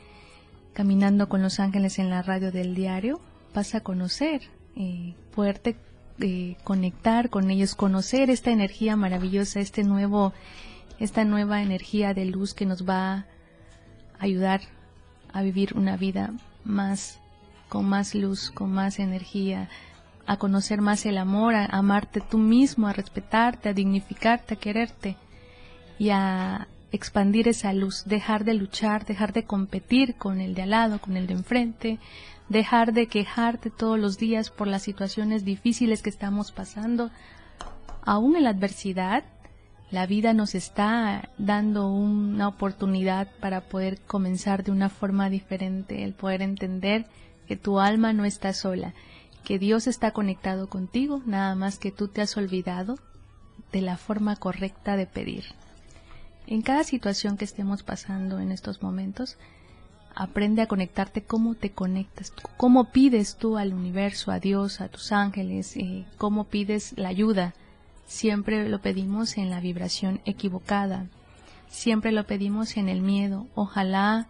Caminando 0.72 1.28
con 1.28 1.42
los 1.42 1.58
Ángeles 1.58 1.98
en 1.98 2.10
la 2.10 2.22
radio 2.22 2.52
del 2.52 2.74
diario, 2.74 3.20
vas 3.54 3.74
a 3.74 3.80
conocer, 3.80 4.42
eh, 4.76 5.14
poderte 5.34 5.76
eh, 6.20 6.56
conectar 6.64 7.30
con 7.30 7.50
ellos, 7.50 7.74
conocer 7.74 8.30
esta 8.30 8.50
energía 8.50 8.96
maravillosa, 8.96 9.60
este 9.60 9.84
nuevo 9.84 10.32
esta 10.98 11.24
nueva 11.24 11.62
energía 11.62 12.14
de 12.14 12.24
luz 12.24 12.54
que 12.54 12.66
nos 12.66 12.88
va 12.88 13.12
a 13.12 13.26
ayudar 14.18 14.62
a 15.32 15.42
vivir 15.42 15.74
una 15.76 15.96
vida 15.96 16.32
más 16.64 17.20
con 17.68 17.86
más 17.86 18.14
luz, 18.14 18.50
con 18.50 18.70
más 18.72 18.98
energía, 18.98 19.68
a 20.26 20.36
conocer 20.36 20.80
más 20.80 21.04
el 21.04 21.18
amor, 21.18 21.54
a 21.54 21.66
amarte 21.66 22.20
tú 22.20 22.38
mismo, 22.38 22.86
a 22.86 22.92
respetarte, 22.92 23.68
a 23.68 23.72
dignificarte, 23.72 24.54
a 24.54 24.56
quererte 24.56 25.16
y 25.98 26.10
a 26.10 26.68
expandir 26.92 27.48
esa 27.48 27.72
luz, 27.72 28.04
dejar 28.06 28.44
de 28.44 28.54
luchar, 28.54 29.04
dejar 29.04 29.32
de 29.32 29.44
competir 29.44 30.14
con 30.16 30.40
el 30.40 30.54
de 30.54 30.62
al 30.62 30.70
lado, 30.70 31.00
con 31.00 31.16
el 31.16 31.26
de 31.26 31.34
enfrente, 31.34 31.98
dejar 32.48 32.92
de 32.92 33.08
quejarte 33.08 33.70
todos 33.70 33.98
los 33.98 34.18
días 34.18 34.50
por 34.50 34.68
las 34.68 34.82
situaciones 34.82 35.44
difíciles 35.44 36.02
que 36.02 36.10
estamos 36.10 36.52
pasando, 36.52 37.10
aún 38.02 38.36
en 38.36 38.44
la 38.44 38.50
adversidad, 38.50 39.24
la 39.90 40.06
vida 40.06 40.32
nos 40.32 40.54
está 40.54 41.30
dando 41.38 41.88
una 41.88 42.48
oportunidad 42.48 43.28
para 43.40 43.62
poder 43.62 44.00
comenzar 44.00 44.64
de 44.64 44.72
una 44.72 44.88
forma 44.88 45.30
diferente, 45.30 46.04
el 46.04 46.12
poder 46.12 46.42
entender 46.42 47.06
que 47.46 47.56
tu 47.56 47.78
alma 47.78 48.12
no 48.12 48.24
está 48.24 48.52
sola, 48.52 48.94
que 49.44 49.58
Dios 49.58 49.86
está 49.86 50.10
conectado 50.10 50.68
contigo, 50.68 51.22
nada 51.24 51.54
más 51.54 51.78
que 51.78 51.92
tú 51.92 52.08
te 52.08 52.20
has 52.20 52.36
olvidado 52.36 52.98
de 53.72 53.80
la 53.80 53.96
forma 53.96 54.34
correcta 54.36 54.96
de 54.96 55.06
pedir. 55.06 55.44
En 56.46 56.62
cada 56.62 56.84
situación 56.84 57.36
que 57.36 57.44
estemos 57.44 57.82
pasando 57.82 58.38
en 58.38 58.52
estos 58.52 58.82
momentos, 58.82 59.36
aprende 60.14 60.62
a 60.62 60.66
conectarte 60.66 61.22
cómo 61.22 61.54
te 61.54 61.70
conectas, 61.70 62.32
cómo 62.56 62.90
pides 62.90 63.36
tú 63.36 63.58
al 63.58 63.74
universo, 63.74 64.30
a 64.30 64.40
Dios, 64.40 64.80
a 64.80 64.88
tus 64.88 65.12
ángeles, 65.12 65.76
eh, 65.76 66.04
cómo 66.16 66.44
pides 66.44 66.94
la 66.96 67.08
ayuda, 67.08 67.54
Siempre 68.06 68.68
lo 68.68 68.80
pedimos 68.80 69.36
en 69.36 69.50
la 69.50 69.60
vibración 69.60 70.20
equivocada. 70.24 71.06
Siempre 71.68 72.12
lo 72.12 72.24
pedimos 72.24 72.76
en 72.76 72.88
el 72.88 73.02
miedo. 73.02 73.48
Ojalá, 73.56 74.28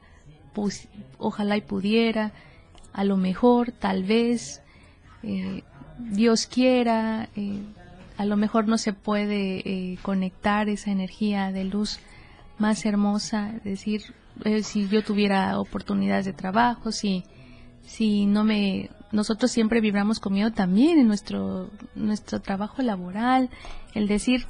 ojalá 1.18 1.56
y 1.58 1.61
pudiera, 1.61 2.32
a 2.94 3.04
lo 3.04 3.18
mejor, 3.18 3.73
tal 3.73 4.02
vez, 4.04 4.62
eh, 5.23 5.62
Dios 5.99 6.46
quiera, 6.46 7.28
eh, 7.37 7.61
a 8.16 8.25
lo 8.25 8.37
mejor 8.37 8.68
no 8.68 8.78
se 8.78 8.92
puede 8.92 9.58
eh, 9.58 9.99
conectar 10.02 10.68
esa 10.68 10.90
energía 10.90 11.52
de 11.52 11.64
luz 11.64 11.99
más 12.58 12.87
hermosa, 12.87 13.52
decir, 13.64 14.02
si 14.62 14.88
yo 14.88 15.02
tuviera 15.02 15.58
oportunidades 15.58 16.25
de 16.25 16.32
trabajo, 16.32 16.92
si, 16.92 17.25
si 17.82 18.26
no 18.26 18.44
me 18.44 18.90
nosotros 19.12 19.50
siempre 19.50 19.80
vibramos 19.80 20.20
con 20.20 20.35
miedo 20.35 20.52
también 20.52 20.99
en 20.99 21.06
nuestro, 21.06 21.70
nuestro 21.94 22.40
trabajo 22.40 22.82
laboral, 22.82 23.50
el 23.94 24.08
decir, 24.08 24.46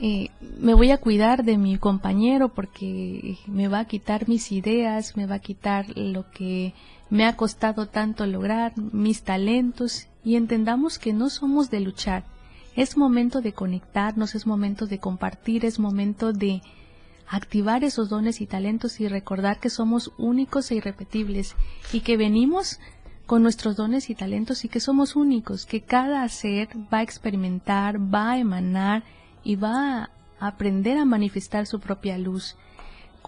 eh, 0.00 0.30
me 0.58 0.74
voy 0.74 0.92
a 0.92 0.98
cuidar 0.98 1.44
de 1.44 1.58
mi 1.58 1.76
compañero 1.76 2.50
porque 2.50 3.36
me 3.46 3.68
va 3.68 3.80
a 3.80 3.84
quitar 3.86 4.28
mis 4.28 4.52
ideas, 4.52 5.16
me 5.16 5.26
va 5.26 5.36
a 5.36 5.40
quitar 5.40 5.86
lo 5.96 6.30
que 6.30 6.74
me 7.10 7.26
ha 7.26 7.36
costado 7.36 7.86
tanto 7.86 8.24
lograr, 8.26 8.72
mis 8.76 9.22
talentos, 9.22 10.06
y 10.28 10.36
entendamos 10.36 10.98
que 10.98 11.14
no 11.14 11.30
somos 11.30 11.70
de 11.70 11.80
luchar. 11.80 12.22
Es 12.76 12.98
momento 12.98 13.40
de 13.40 13.54
conectarnos, 13.54 14.34
es 14.34 14.46
momento 14.46 14.86
de 14.86 14.98
compartir, 14.98 15.64
es 15.64 15.78
momento 15.78 16.34
de 16.34 16.60
activar 17.26 17.82
esos 17.82 18.10
dones 18.10 18.42
y 18.42 18.46
talentos 18.46 19.00
y 19.00 19.08
recordar 19.08 19.58
que 19.58 19.70
somos 19.70 20.12
únicos 20.18 20.70
e 20.70 20.74
irrepetibles 20.74 21.56
y 21.94 22.00
que 22.00 22.18
venimos 22.18 22.78
con 23.24 23.42
nuestros 23.42 23.76
dones 23.76 24.10
y 24.10 24.14
talentos 24.14 24.66
y 24.66 24.68
que 24.68 24.80
somos 24.80 25.16
únicos, 25.16 25.64
que 25.64 25.80
cada 25.80 26.28
ser 26.28 26.68
va 26.92 26.98
a 26.98 27.02
experimentar, 27.02 27.98
va 27.98 28.32
a 28.32 28.38
emanar 28.38 29.04
y 29.42 29.56
va 29.56 30.10
a 30.38 30.46
aprender 30.46 30.98
a 30.98 31.06
manifestar 31.06 31.66
su 31.66 31.80
propia 31.80 32.18
luz. 32.18 32.54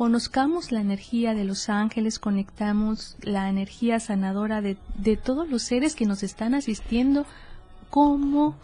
Conozcamos 0.00 0.72
la 0.72 0.80
energía 0.80 1.34
de 1.34 1.44
los 1.44 1.68
ángeles, 1.68 2.18
conectamos 2.18 3.18
la 3.20 3.50
energía 3.50 4.00
sanadora 4.00 4.62
de, 4.62 4.78
todos 5.22 5.46
los 5.50 5.60
seres 5.62 5.94
que 5.94 6.06
nos 6.06 6.22
están 6.22 6.54
asistiendo 6.54 7.26
como 7.90 8.56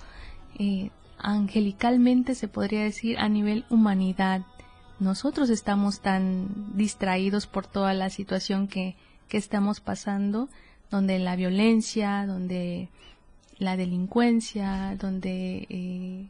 eh, 0.58 0.88
angelicalmente 1.18 2.34
se 2.34 2.48
podría 2.48 2.84
decir 2.84 3.18
a 3.18 3.28
nivel 3.28 3.66
humanidad. 3.68 4.46
Nosotros 4.98 5.50
estamos 5.50 6.00
tan 6.00 6.74
distraídos 6.74 7.46
por 7.46 7.66
toda 7.66 7.92
la 7.92 8.08
situación 8.08 8.66
que, 8.66 8.96
que 9.28 9.36
estamos 9.36 9.80
pasando, 9.80 10.48
donde 10.90 11.18
la 11.18 11.36
violencia, 11.36 12.24
donde 12.24 12.88
la 13.58 13.76
delincuencia, 13.76 14.96
donde 14.98 15.66
eh, 15.68 16.28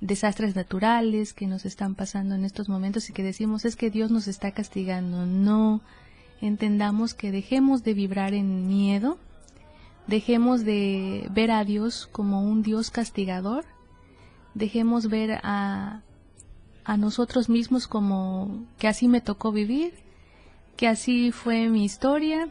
desastres 0.00 0.56
naturales 0.56 1.34
que 1.34 1.46
nos 1.46 1.64
están 1.64 1.94
pasando 1.94 2.34
en 2.34 2.44
estos 2.44 2.68
momentos 2.68 3.08
y 3.10 3.12
que 3.12 3.22
decimos 3.22 3.64
es 3.64 3.76
que 3.76 3.90
Dios 3.90 4.10
nos 4.10 4.28
está 4.28 4.52
castigando. 4.52 5.26
No, 5.26 5.82
entendamos 6.40 7.14
que 7.14 7.30
dejemos 7.30 7.84
de 7.84 7.94
vibrar 7.94 8.32
en 8.34 8.66
miedo, 8.66 9.18
dejemos 10.06 10.64
de 10.64 11.28
ver 11.30 11.50
a 11.50 11.64
Dios 11.64 12.08
como 12.10 12.42
un 12.42 12.62
Dios 12.62 12.90
castigador, 12.90 13.64
dejemos 14.54 15.08
ver 15.08 15.40
a, 15.42 16.02
a 16.84 16.96
nosotros 16.96 17.48
mismos 17.48 17.86
como 17.86 18.66
que 18.78 18.88
así 18.88 19.06
me 19.06 19.20
tocó 19.20 19.52
vivir, 19.52 19.92
que 20.76 20.88
así 20.88 21.30
fue 21.30 21.68
mi 21.68 21.84
historia 21.84 22.48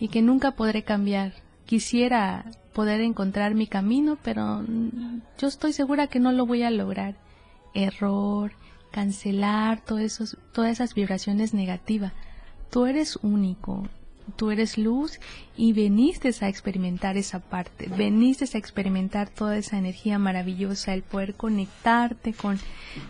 y 0.00 0.08
que 0.08 0.20
nunca 0.20 0.52
podré 0.52 0.82
cambiar. 0.82 1.32
Quisiera 1.64 2.44
poder 2.72 3.00
encontrar 3.00 3.54
mi 3.54 3.66
camino, 3.66 4.18
pero 4.22 4.64
yo 5.38 5.48
estoy 5.48 5.72
segura 5.72 6.06
que 6.06 6.20
no 6.20 6.32
lo 6.32 6.46
voy 6.46 6.62
a 6.62 6.70
lograr. 6.70 7.16
Error, 7.74 8.52
cancelar 8.90 9.82
todas 9.84 10.36
esas 10.70 10.94
vibraciones 10.94 11.54
negativas. 11.54 12.12
Tú 12.70 12.86
eres 12.86 13.18
único, 13.22 13.88
tú 14.36 14.50
eres 14.50 14.78
luz 14.78 15.20
y 15.56 15.72
veniste 15.72 16.32
a 16.40 16.48
experimentar 16.48 17.16
esa 17.16 17.40
parte, 17.40 17.88
veniste 17.96 18.44
a 18.52 18.58
experimentar 18.58 19.28
toda 19.28 19.56
esa 19.56 19.78
energía 19.78 20.18
maravillosa, 20.18 20.94
el 20.94 21.02
poder 21.02 21.34
conectarte 21.34 22.32
con, 22.32 22.58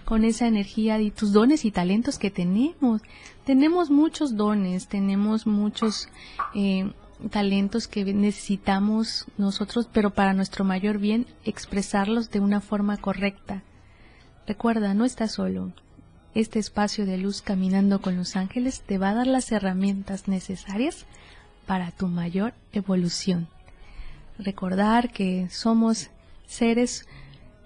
con 0.04 0.24
esa 0.24 0.46
energía 0.46 1.00
y 1.00 1.10
tus 1.10 1.32
dones 1.32 1.64
y 1.64 1.70
talentos 1.70 2.18
que 2.18 2.30
tenemos. 2.30 3.02
Tenemos 3.44 3.90
muchos 3.90 4.36
dones, 4.36 4.88
tenemos 4.88 5.46
muchos 5.46 6.08
eh, 6.54 6.90
talentos 7.30 7.88
que 7.88 8.04
necesitamos 8.04 9.26
nosotros, 9.38 9.88
pero 9.92 10.10
para 10.10 10.32
nuestro 10.32 10.64
mayor 10.64 10.98
bien, 10.98 11.26
expresarlos 11.44 12.30
de 12.30 12.40
una 12.40 12.60
forma 12.60 12.96
correcta. 12.96 13.62
Recuerda, 14.46 14.94
no 14.94 15.04
estás 15.04 15.32
solo. 15.32 15.72
Este 16.34 16.58
espacio 16.58 17.06
de 17.06 17.18
luz 17.18 17.42
caminando 17.42 18.00
con 18.00 18.16
los 18.16 18.36
ángeles 18.36 18.82
te 18.82 18.98
va 18.98 19.10
a 19.10 19.14
dar 19.14 19.26
las 19.26 19.52
herramientas 19.52 20.28
necesarias 20.28 21.06
para 21.66 21.90
tu 21.90 22.08
mayor 22.08 22.54
evolución. 22.72 23.48
Recordar 24.38 25.12
que 25.12 25.48
somos 25.50 26.10
seres 26.46 27.06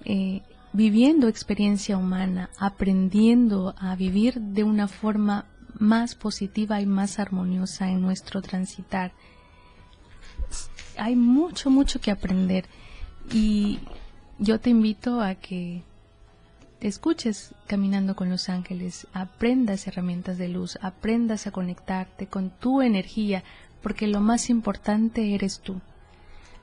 eh, 0.05 0.43
viviendo 0.73 1.29
experiencia 1.29 1.97
humana, 1.97 2.51
aprendiendo 2.59 3.75
a 3.79 3.97
vivir 3.97 4.41
de 4.41 4.65
una 4.65 4.89
forma 4.89 5.47
más 5.79 6.15
positiva 6.15 6.81
y 6.81 6.87
más 6.87 7.19
armoniosa 7.19 7.91
en 7.91 8.01
nuestro 8.03 8.43
transitar 8.43 9.13
hay 10.99 11.17
mucho, 11.17 11.71
mucho 11.71 12.01
que 12.01 12.11
aprender 12.11 12.67
y 13.33 13.81
yo 14.39 14.61
te 14.61 14.71
invito 14.71 15.21
a 15.21 15.35
que 15.35 15.83
te 16.79 16.89
escuches 16.89 17.55
caminando 17.67 18.15
con 18.15 18.29
los 18.29 18.49
ángeles, 18.49 19.07
aprendas 19.13 19.87
herramientas 19.87 20.37
de 20.37 20.49
luz, 20.49 20.79
aprendas 20.83 21.47
a 21.47 21.51
conectarte 21.51 22.27
con 22.27 22.51
tu 22.51 22.83
energía, 22.83 23.45
porque 23.83 24.07
lo 24.07 24.21
más 24.21 24.51
importante 24.51 25.35
eres 25.35 25.61
tú. 25.61 25.81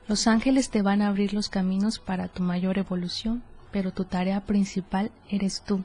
Los 0.06 0.26
ángeles 0.26 0.70
te 0.70 0.82
van 0.82 1.02
a 1.02 1.08
abrir 1.08 1.32
los 1.32 1.48
caminos 1.48 1.98
para 1.98 2.28
tu 2.28 2.42
mayor 2.42 2.78
evolución, 2.78 3.42
pero 3.72 3.92
tu 3.92 4.04
tarea 4.04 4.40
principal 4.42 5.10
eres 5.28 5.62
tú. 5.62 5.82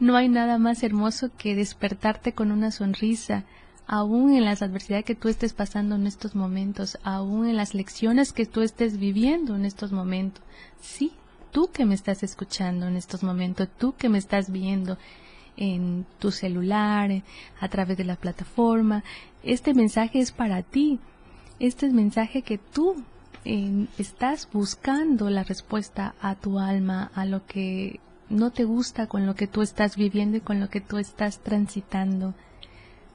No 0.00 0.16
hay 0.16 0.28
nada 0.28 0.58
más 0.58 0.82
hermoso 0.82 1.30
que 1.36 1.54
despertarte 1.54 2.32
con 2.32 2.52
una 2.52 2.70
sonrisa, 2.70 3.44
aún 3.88 4.34
en 4.34 4.44
las 4.44 4.60
adversidades 4.60 5.06
que 5.06 5.14
tú 5.14 5.28
estés 5.28 5.54
pasando 5.54 5.96
en 5.96 6.06
estos 6.06 6.34
momentos, 6.34 6.98
aún 7.02 7.48
en 7.48 7.56
las 7.56 7.74
lecciones 7.74 8.32
que 8.32 8.44
tú 8.44 8.60
estés 8.60 8.98
viviendo 8.98 9.56
en 9.56 9.64
estos 9.64 9.92
momentos. 9.92 10.44
Sí, 10.80 11.12
tú 11.50 11.70
que 11.72 11.86
me 11.86 11.94
estás 11.94 12.22
escuchando 12.22 12.86
en 12.86 12.96
estos 12.96 13.22
momentos, 13.22 13.66
tú 13.78 13.94
que 13.96 14.10
me 14.10 14.18
estás 14.18 14.52
viendo 14.52 14.98
en 15.56 16.04
tu 16.18 16.30
celular, 16.30 17.10
a 17.58 17.68
través 17.68 17.96
de 17.96 18.04
la 18.04 18.16
plataforma, 18.16 19.02
este 19.42 19.72
mensaje 19.72 20.20
es 20.20 20.32
para 20.32 20.62
ti. 20.62 21.00
Este 21.58 21.86
es 21.86 21.92
mensaje 21.92 22.42
que 22.42 22.58
tú 22.58 23.02
estás 23.96 24.48
buscando 24.52 25.30
la 25.30 25.44
respuesta 25.44 26.14
a 26.20 26.34
tu 26.34 26.58
alma, 26.58 27.10
a 27.14 27.24
lo 27.24 27.46
que 27.46 28.00
no 28.28 28.50
te 28.50 28.64
gusta 28.64 29.06
con 29.06 29.24
lo 29.24 29.34
que 29.34 29.46
tú 29.46 29.62
estás 29.62 29.96
viviendo 29.96 30.36
y 30.36 30.42
con 30.42 30.60
lo 30.60 30.68
que 30.68 30.82
tú 30.82 30.98
estás 30.98 31.38
transitando 31.38 32.34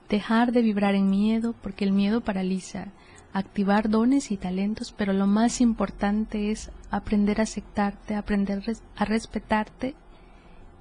dejar 0.09 0.51
de 0.51 0.61
vibrar 0.61 0.95
en 0.95 1.09
miedo 1.09 1.55
porque 1.61 1.85
el 1.85 1.91
miedo 1.91 2.21
paraliza, 2.21 2.87
activar 3.33 3.89
dones 3.89 4.31
y 4.31 4.37
talentos, 4.37 4.93
pero 4.95 5.11
lo 5.11 5.27
más 5.27 5.59
importante 5.59 6.51
es 6.51 6.71
aprender 6.91 7.39
a 7.39 7.43
aceptarte, 7.43 8.15
aprender 8.15 8.63
a 8.95 9.05
respetarte 9.05 9.95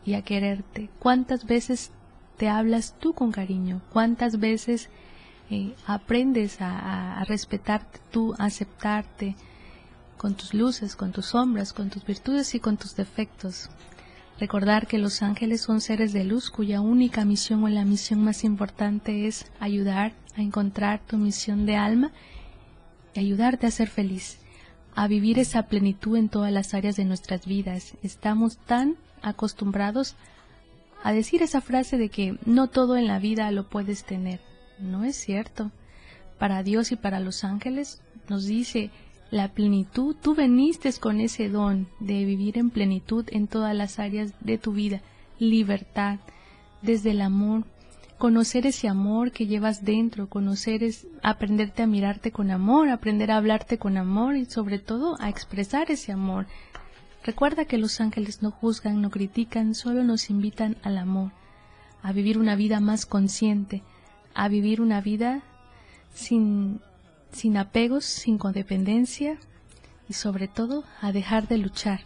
y 0.05 0.15
a 0.15 0.23
quererte. 0.23 0.91
¿Cuántas 0.99 1.47
veces 1.47 1.93
te 2.37 2.49
hablas 2.49 2.95
tú 2.99 3.15
con 3.15 3.33
cariño? 3.33 3.81
¿Cuántas 3.91 4.39
veces 4.39 4.91
eh, 5.51 5.75
aprendes 5.87 6.61
a, 6.61 7.21
a 7.21 7.25
respetarte 7.25 8.01
tú, 8.11 8.35
a 8.39 8.45
aceptarte 8.45 9.35
con 10.19 10.35
tus 10.35 10.53
luces, 10.53 10.95
con 10.95 11.13
tus 11.13 11.27
sombras, 11.27 11.73
con 11.73 11.89
tus 11.89 12.05
virtudes 12.05 12.55
y 12.55 12.61
con 12.61 12.77
tus 12.77 12.95
defectos? 12.97 13.71
Recordar 14.43 14.89
que 14.89 14.99
los 14.99 15.23
ángeles 15.23 15.61
son 15.61 15.81
seres 15.81 16.13
de 16.13 16.25
luz 16.25 16.51
cuya 16.51 16.81
única 16.81 17.25
misión 17.25 17.63
o 17.63 17.69
la 17.69 17.85
misión 17.85 18.25
más 18.25 18.43
importante 18.43 19.29
es 19.29 19.47
ayudar 19.61 20.15
a 20.37 20.43
encontrar 20.43 20.99
tu 21.07 21.17
misión 21.17 21.65
de 21.65 21.77
alma 21.77 22.11
y 23.15 23.21
ayudarte 23.21 23.69
a 23.69 23.71
ser 23.71 23.89
feliz, 23.89 24.39
a 24.97 25.07
vivir 25.07 25.39
esa 25.39 25.69
plenitud 25.69 26.17
en 26.17 26.29
todas 26.29 26.51
las 26.51 26.75
áreas 26.75 26.97
de 26.97 27.05
nuestras 27.05 27.47
vidas. 27.47 27.95
Estamos 28.03 28.57
tan 28.57 28.97
acostumbrados 29.23 30.17
a 31.05 31.13
decir 31.13 31.41
esa 31.41 31.61
frase 31.61 31.97
de 31.97 32.09
que 32.09 32.37
no 32.45 32.67
todo 32.67 32.97
en 32.97 33.07
la 33.07 33.21
vida 33.21 33.49
lo 33.53 33.69
puedes 33.69 34.03
tener. 34.03 34.41
No 34.81 35.05
es 35.05 35.15
cierto. 35.15 35.71
Para 36.41 36.65
Dios 36.65 36.91
y 36.91 36.97
para 36.97 37.21
los 37.21 37.45
ángeles 37.45 38.03
nos 38.29 38.47
dice 38.47 38.91
la 39.33 39.49
plenitud, 39.49 40.15
tú 40.21 40.35
veniste 40.35 40.93
con 41.01 41.19
ese 41.19 41.49
don 41.49 41.89
de 42.01 42.27
vivir 42.27 42.59
en 42.59 42.69
plenitud 42.69 43.25
en 43.33 43.49
todas 43.49 43.75
las 43.75 43.99
áreas 43.99 44.35
de 44.41 44.59
tu 44.59 44.75
vida, 44.75 45.01
libertad, 45.39 46.19
desde 46.83 47.13
el 47.13 47.23
amor, 47.23 47.65
conocer 48.19 48.67
ese 48.67 48.89
amor 48.89 49.33
que 49.33 49.47
llevas 49.47 49.87
dentro, 49.87 50.29
conocer 50.29 50.85
es 50.85 51.07
aprenderte 51.23 51.83
a 51.83 51.87
mirarte 51.87 52.31
con 52.31 52.51
amor, 52.51 52.91
aprender 52.91 53.31
a 53.31 53.39
hablarte 53.39 53.79
con 53.79 53.97
amor 53.97 54.37
y 54.37 54.45
sobre 54.45 54.79
todo 54.79 55.17
a 55.19 55.31
expresar 55.31 55.91
ese 55.91 56.13
amor. 56.13 56.47
Recuerda 57.25 57.65
que 57.65 57.79
los 57.79 58.03
ángeles 58.03 58.43
no 58.43 58.51
juzgan, 58.51 59.01
no 59.01 59.09
critican, 59.09 59.75
solo 59.75 60.05
nos 60.05 60.29
invitan 60.29 60.77
al 60.83 60.99
amor, 60.99 61.33
a 62.03 62.13
vivir 62.13 62.37
una 62.37 62.55
vida 62.55 62.81
más 62.81 63.07
consciente, 63.07 63.83
a 64.35 64.49
vivir 64.49 64.83
una 64.83 65.01
vida 65.01 65.43
sin 66.13 66.83
sin 67.33 67.57
apegos, 67.57 68.05
sin 68.05 68.39
codependencia 68.39 69.39
y 70.09 70.13
sobre 70.15 70.49
todo 70.49 70.85
a 71.01 71.13
dejar 71.13 71.49
de 71.49 71.59
luchar, 71.59 72.01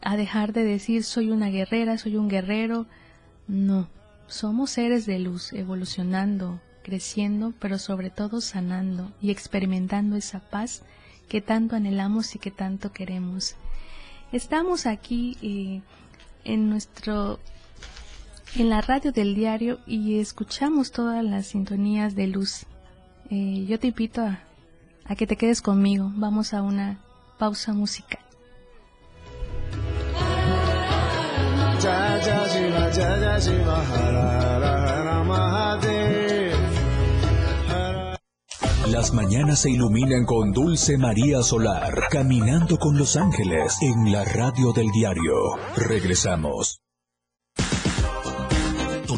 a 0.00 0.16
dejar 0.16 0.52
de 0.52 0.64
decir 0.64 1.04
soy 1.04 1.30
una 1.30 1.48
guerrera, 1.48 1.98
soy 1.98 2.16
un 2.16 2.28
guerrero. 2.28 2.86
No, 3.46 3.88
somos 4.26 4.70
seres 4.70 5.06
de 5.06 5.18
luz, 5.18 5.52
evolucionando, 5.52 6.60
creciendo, 6.82 7.52
pero 7.58 7.78
sobre 7.78 8.10
todo 8.10 8.40
sanando 8.40 9.12
y 9.20 9.30
experimentando 9.30 10.16
esa 10.16 10.40
paz 10.40 10.82
que 11.28 11.40
tanto 11.40 11.76
anhelamos 11.76 12.34
y 12.34 12.38
que 12.38 12.50
tanto 12.50 12.92
queremos. 12.92 13.56
Estamos 14.32 14.86
aquí 14.86 15.36
eh, 15.42 15.80
en 16.44 16.70
nuestro 16.70 17.40
en 18.56 18.68
la 18.68 18.80
radio 18.80 19.12
del 19.12 19.36
diario 19.36 19.78
y 19.86 20.18
escuchamos 20.18 20.90
todas 20.90 21.24
las 21.24 21.46
sintonías 21.46 22.16
de 22.16 22.26
luz 22.26 22.66
eh, 23.30 23.64
yo 23.68 23.78
te 23.78 23.88
invito 23.88 24.22
a, 24.22 24.40
a 25.04 25.14
que 25.14 25.26
te 25.26 25.36
quedes 25.36 25.62
conmigo. 25.62 26.10
Vamos 26.14 26.52
a 26.54 26.62
una 26.62 27.00
pausa 27.38 27.72
musical. 27.72 28.20
Las 38.88 39.14
mañanas 39.14 39.60
se 39.60 39.70
iluminan 39.70 40.26
con 40.26 40.52
Dulce 40.52 40.98
María 40.98 41.42
Solar, 41.42 41.94
caminando 42.10 42.76
con 42.76 42.98
los 42.98 43.16
ángeles 43.16 43.78
en 43.80 44.12
la 44.12 44.24
radio 44.24 44.72
del 44.72 44.90
diario. 44.90 45.32
Regresamos. 45.76 46.80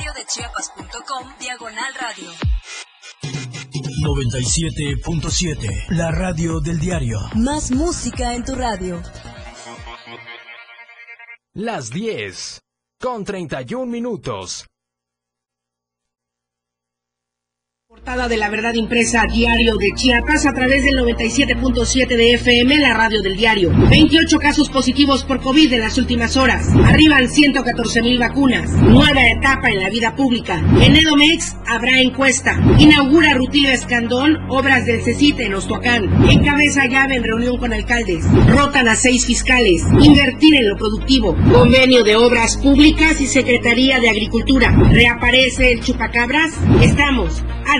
www.diariodechiapas.com 0.00 1.28
Diagonal 1.38 1.92
Radio. 2.00 2.30
97.7, 4.02 5.88
la 5.90 6.10
radio 6.10 6.60
del 6.60 6.78
diario. 6.78 7.18
Más 7.34 7.70
música 7.70 8.34
en 8.34 8.44
tu 8.44 8.54
radio. 8.54 9.02
Las 11.52 11.90
10, 11.90 12.60
con 12.98 13.24
31 13.24 13.86
minutos. 13.86 14.69
Portada 17.90 18.28
de 18.28 18.36
la 18.36 18.48
verdad 18.50 18.74
impresa 18.74 19.24
diario 19.26 19.74
de 19.74 19.90
Chiapas 19.96 20.46
a 20.46 20.52
través 20.52 20.84
del 20.84 20.96
97.7 20.98 22.06
de 22.06 22.34
FM, 22.34 22.78
la 22.78 22.94
radio 22.94 23.20
del 23.20 23.36
diario. 23.36 23.72
28 23.90 24.38
casos 24.38 24.70
positivos 24.70 25.24
por 25.24 25.40
COVID 25.40 25.72
en 25.72 25.80
las 25.80 25.98
últimas 25.98 26.36
horas. 26.36 26.68
Arriban 26.84 27.28
114 27.28 28.02
mil 28.02 28.20
vacunas. 28.20 28.70
Nueva 28.74 29.22
etapa 29.36 29.70
en 29.70 29.80
la 29.80 29.90
vida 29.90 30.14
pública. 30.14 30.62
En 30.80 30.94
Edomex 30.94 31.56
habrá 31.66 32.00
encuesta. 32.00 32.56
Inaugura 32.78 33.34
Rutilio 33.34 33.70
Escandón 33.70 34.36
obras 34.48 34.86
del 34.86 35.02
CECITE 35.02 35.46
en 35.46 35.54
Ostoacán. 35.54 36.30
Encabeza 36.30 36.86
llave 36.86 37.16
en 37.16 37.24
reunión 37.24 37.58
con 37.58 37.72
alcaldes. 37.72 38.24
Rotan 38.50 38.86
a 38.86 38.94
seis 38.94 39.26
fiscales. 39.26 39.82
Invertir 40.00 40.54
en 40.54 40.68
lo 40.68 40.76
productivo. 40.76 41.36
Convenio 41.52 42.04
de 42.04 42.14
obras 42.14 42.56
públicas 42.56 43.20
y 43.20 43.26
Secretaría 43.26 43.98
de 43.98 44.10
Agricultura. 44.10 44.70
Reaparece 44.92 45.72
el 45.72 45.80
chupacabras. 45.80 46.52
Estamos 46.80 47.42
a 47.66 47.79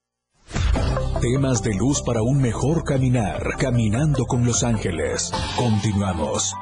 Temas 1.21 1.61
de 1.61 1.75
luz 1.75 2.01
para 2.01 2.23
un 2.23 2.41
mejor 2.41 2.83
caminar. 2.83 3.55
Caminando 3.59 4.25
con 4.25 4.43
los 4.43 4.63
ángeles. 4.63 5.31
Continuamos. 5.55 6.55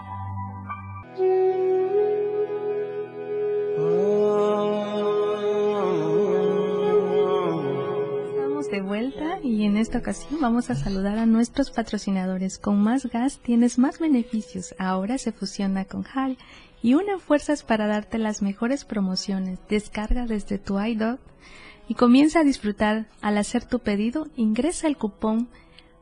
Estamos 8.28 8.70
de 8.70 8.82
vuelta 8.82 9.40
y 9.42 9.64
en 9.64 9.78
esta 9.78 10.00
ocasión 10.00 10.42
vamos 10.42 10.70
a 10.70 10.76
saludar 10.76 11.18
a 11.20 11.26
nuestros 11.26 11.72
patrocinadores. 11.72 12.60
Con 12.60 12.84
más 12.84 13.06
gas 13.06 13.40
tienes 13.40 13.80
más 13.80 13.98
beneficios. 13.98 14.76
Ahora 14.78 15.18
se 15.20 15.32
fusiona 15.32 15.86
con 15.86 16.04
HAL 16.14 16.38
y 16.84 16.96
une 16.96 17.18
fuerzas 17.20 17.64
para 17.64 17.88
darte 17.88 18.18
las 18.18 18.42
mejores 18.42 18.84
promociones. 18.84 19.58
Descarga 19.70 20.26
desde 20.26 20.58
tu 20.58 20.78
iDog 20.82 21.20
y 21.90 21.96
comienza 21.96 22.40
a 22.40 22.44
disfrutar. 22.44 23.08
Al 23.20 23.38
hacer 23.38 23.66
tu 23.66 23.80
pedido, 23.80 24.28
ingresa 24.38 24.88
el 24.88 24.96
cupón 24.96 25.50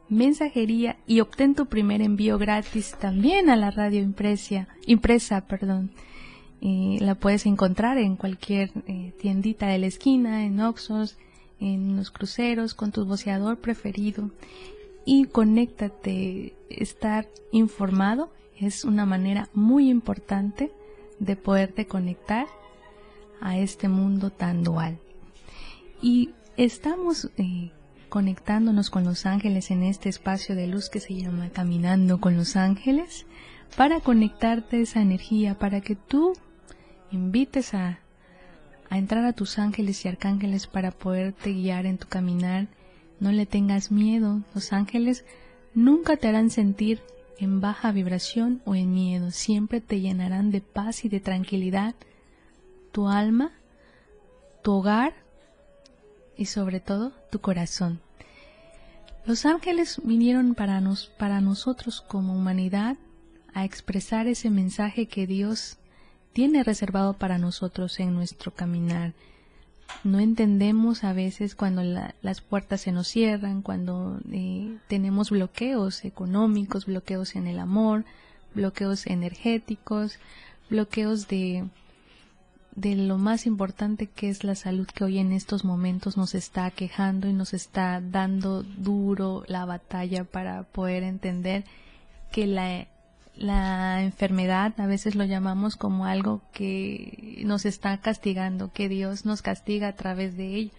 mensajería 0.09 0.97
y 1.07 1.21
obtén 1.21 1.55
tu 1.55 1.65
primer 1.65 2.01
envío 2.01 2.37
gratis 2.37 2.95
también 2.99 3.49
a 3.49 3.55
la 3.55 3.71
radio 3.71 4.01
impresa. 4.01 5.47
perdón. 5.47 5.91
Eh, 6.59 6.97
la 7.01 7.15
puedes 7.15 7.45
encontrar 7.45 7.97
en 7.97 8.15
cualquier 8.15 8.71
eh, 8.87 9.13
tiendita 9.19 9.67
de 9.67 9.77
la 9.77 9.87
esquina, 9.87 10.43
en 10.43 10.59
Oxos, 10.59 11.17
en 11.59 11.95
los 11.95 12.11
cruceros, 12.11 12.73
con 12.73 12.91
tu 12.91 13.05
boceador 13.05 13.57
preferido. 13.57 14.31
Y 15.05 15.25
conéctate, 15.25 16.53
estar 16.69 17.27
informado 17.51 18.29
es 18.59 18.83
una 18.83 19.05
manera 19.05 19.49
muy 19.53 19.89
importante 19.89 20.71
de 21.19 21.35
poderte 21.35 21.85
conectar 21.85 22.47
a 23.39 23.57
este 23.57 23.87
mundo 23.87 24.31
tan 24.31 24.63
dual. 24.63 24.99
Y 26.01 26.31
estamos 26.57 27.29
eh, 27.37 27.71
conectándonos 28.09 28.89
con 28.89 29.03
los 29.03 29.25
ángeles 29.25 29.71
en 29.71 29.83
este 29.83 30.09
espacio 30.09 30.55
de 30.55 30.67
luz 30.67 30.89
que 30.89 30.99
se 30.99 31.15
llama 31.15 31.49
Caminando 31.49 32.19
con 32.19 32.37
los 32.37 32.55
ángeles 32.55 33.25
para 33.75 33.99
conectarte 33.99 34.81
esa 34.81 35.01
energía, 35.01 35.57
para 35.57 35.81
que 35.81 35.95
tú 35.95 36.33
invites 37.11 37.73
a, 37.73 37.99
a 38.89 38.97
entrar 38.97 39.25
a 39.25 39.33
tus 39.33 39.59
ángeles 39.59 40.05
y 40.05 40.07
arcángeles 40.07 40.67
para 40.67 40.91
poderte 40.91 41.51
guiar 41.51 41.85
en 41.85 41.97
tu 41.97 42.07
caminar. 42.07 42.67
No 43.19 43.31
le 43.31 43.45
tengas 43.45 43.91
miedo, 43.91 44.41
los 44.53 44.73
ángeles 44.73 45.25
nunca 45.73 46.17
te 46.17 46.27
harán 46.27 46.51
sentir 46.51 47.01
en 47.39 47.59
baja 47.61 47.91
vibración 47.91 48.61
o 48.65 48.75
en 48.75 48.93
miedo, 48.93 49.31
siempre 49.31 49.81
te 49.81 49.99
llenarán 49.99 50.51
de 50.51 50.61
paz 50.61 51.05
y 51.05 51.09
de 51.09 51.19
tranquilidad 51.19 51.95
tu 52.91 53.07
alma, 53.07 53.51
tu 54.63 54.73
hogar 54.73 55.26
y 56.37 56.45
sobre 56.45 56.79
todo 56.79 57.11
tu 57.31 57.39
corazón. 57.39 57.99
Los 59.25 59.45
ángeles 59.45 59.99
vinieron 60.03 60.55
para, 60.55 60.79
nos, 60.79 61.07
para 61.07 61.41
nosotros 61.41 62.01
como 62.01 62.33
humanidad 62.33 62.95
a 63.53 63.65
expresar 63.65 64.27
ese 64.27 64.49
mensaje 64.49 65.07
que 65.07 65.27
Dios 65.27 65.77
tiene 66.31 66.63
reservado 66.63 67.13
para 67.13 67.37
nosotros 67.37 67.99
en 67.99 68.13
nuestro 68.13 68.53
caminar. 68.53 69.13
No 70.03 70.19
entendemos 70.19 71.03
a 71.03 71.11
veces 71.13 71.55
cuando 71.55 71.81
las 72.21 72.41
puertas 72.41 72.81
se 72.81 72.91
nos 72.91 73.07
cierran, 73.07 73.61
cuando 73.61 74.19
eh, 74.31 74.77
tenemos 74.87 75.31
bloqueos 75.31 76.05
económicos, 76.05 76.85
bloqueos 76.85 77.35
en 77.35 77.47
el 77.47 77.59
amor, 77.59 78.05
bloqueos 78.53 79.07
energéticos, 79.07 80.19
bloqueos 80.69 81.27
de, 81.27 81.65
de 82.77 82.95
lo 82.95 83.17
más 83.17 83.47
importante 83.47 84.05
que 84.05 84.29
es 84.29 84.43
la 84.43 84.53
salud 84.53 84.85
que 84.85 85.03
hoy 85.03 85.17
en 85.17 85.31
estos 85.31 85.65
momentos 85.65 86.15
nos 86.15 86.35
está 86.35 86.69
quejando 86.69 87.27
y 87.27 87.33
nos 87.33 87.55
está 87.55 87.99
dando 88.01 88.61
duro 88.61 89.43
la 89.47 89.65
batalla 89.65 90.25
para 90.25 90.61
poder 90.61 91.01
entender 91.01 91.63
que 92.31 92.45
la, 92.45 92.85
la 93.35 94.03
enfermedad 94.03 94.79
a 94.79 94.85
veces 94.85 95.15
lo 95.15 95.25
llamamos 95.25 95.75
como 95.75 96.05
algo 96.05 96.43
que 96.53 97.41
nos 97.47 97.65
está 97.65 97.97
castigando, 97.99 98.71
que 98.71 98.89
Dios 98.89 99.25
nos 99.25 99.41
castiga 99.41 99.87
a 99.87 99.95
través 99.95 100.37
de 100.37 100.53
ello, 100.53 100.71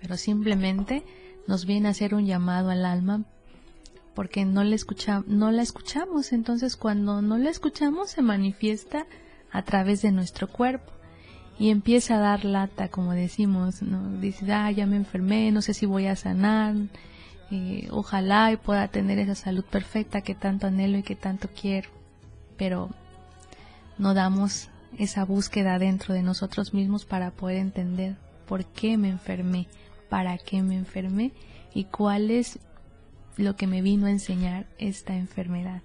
pero 0.00 0.16
simplemente 0.16 1.02
nos 1.48 1.66
viene 1.66 1.88
a 1.88 1.90
hacer 1.90 2.14
un 2.14 2.26
llamado 2.26 2.70
al 2.70 2.86
alma 2.86 3.24
porque 4.14 4.44
no 4.44 4.62
la, 4.62 4.76
escucha, 4.76 5.24
no 5.26 5.50
la 5.50 5.62
escuchamos, 5.62 6.32
entonces 6.32 6.76
cuando 6.76 7.22
no 7.22 7.38
la 7.38 7.50
escuchamos 7.50 8.10
se 8.10 8.22
manifiesta 8.22 9.06
a 9.50 9.64
través 9.64 10.00
de 10.02 10.12
nuestro 10.12 10.46
cuerpo 10.46 10.92
y 11.60 11.68
empieza 11.68 12.16
a 12.16 12.20
dar 12.20 12.46
lata, 12.46 12.88
como 12.88 13.12
decimos, 13.12 13.82
¿no? 13.82 14.18
Dice, 14.18 14.50
ah, 14.50 14.70
ya 14.70 14.86
me 14.86 14.96
enfermé, 14.96 15.52
no 15.52 15.60
sé 15.60 15.74
si 15.74 15.84
voy 15.84 16.06
a 16.06 16.16
sanar, 16.16 16.74
eh, 17.50 17.86
ojalá 17.90 18.50
y 18.50 18.56
pueda 18.56 18.88
tener 18.88 19.18
esa 19.18 19.34
salud 19.34 19.62
perfecta 19.66 20.22
que 20.22 20.34
tanto 20.34 20.66
anhelo 20.66 20.96
y 20.96 21.02
que 21.02 21.16
tanto 21.16 21.50
quiero, 21.50 21.90
pero 22.56 22.88
no 23.98 24.14
damos 24.14 24.70
esa 24.98 25.26
búsqueda 25.26 25.78
dentro 25.78 26.14
de 26.14 26.22
nosotros 26.22 26.72
mismos 26.72 27.04
para 27.04 27.30
poder 27.30 27.58
entender 27.58 28.16
por 28.48 28.64
qué 28.64 28.96
me 28.96 29.10
enfermé, 29.10 29.68
para 30.08 30.38
qué 30.38 30.62
me 30.62 30.76
enfermé 30.76 31.32
y 31.74 31.84
cuál 31.84 32.30
es 32.30 32.58
lo 33.36 33.54
que 33.56 33.66
me 33.66 33.82
vino 33.82 34.06
a 34.06 34.10
enseñar 34.10 34.64
esta 34.78 35.14
enfermedad. 35.14 35.82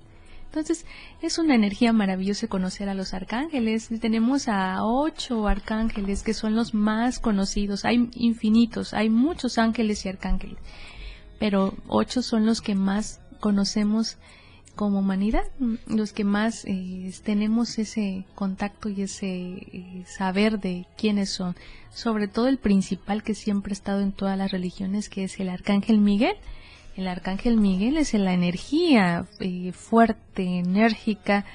Entonces, 0.56 0.86
es 1.22 1.38
una 1.38 1.54
energía 1.54 1.92
maravillosa 1.92 2.48
conocer 2.48 2.88
a 2.88 2.94
los 2.94 3.14
arcángeles. 3.14 3.90
Tenemos 4.00 4.48
a 4.48 4.86
ocho 4.86 5.50
arcángeles 5.50 6.24
que 6.24 6.34
son 6.34 6.56
los 6.56 6.74
más 6.74 7.20
conocidos. 7.20 7.84
Hay 7.84 8.10
infinitos, 8.16 8.94
hay 8.94 9.10
muchos 9.10 9.58
ángeles 9.58 10.06
y 10.06 10.10
arcángeles, 10.10 10.58
pero 11.40 11.74
ocho 11.90 12.22
son 12.22 12.46
los 12.46 12.62
que 12.62 12.74
más 12.74 13.20
conocemos 13.42 14.18
como 14.76 15.00
humanidad, 15.00 15.44
los 15.88 16.14
que 16.14 16.24
más 16.24 16.64
eh, 16.64 17.14
tenemos 17.26 17.78
ese 17.78 18.26
contacto 18.34 18.88
y 18.88 19.02
ese 19.02 19.28
eh, 19.28 20.04
saber 20.08 20.62
de 20.62 20.88
quiénes 20.98 21.32
son. 21.32 21.58
Sobre 21.94 22.30
todo 22.30 22.48
el 22.48 22.60
principal 22.60 23.24
que 23.24 23.36
siempre 23.36 23.74
ha 23.74 23.74
estado 23.74 24.00
en 24.00 24.14
todas 24.14 24.38
las 24.38 24.52
religiones, 24.52 25.10
que 25.10 25.26
es 25.26 25.38
el 25.42 25.50
arcángel 25.50 26.00
Miguel 26.00 26.38
el 26.96 27.08
arcángel 27.08 27.58
Miguel 27.58 27.98
es 27.98 28.14
la 28.14 28.34
energía 28.34 29.26
eh, 29.40 29.72
fuerte, 29.74 30.60
enérgica, 30.60 31.46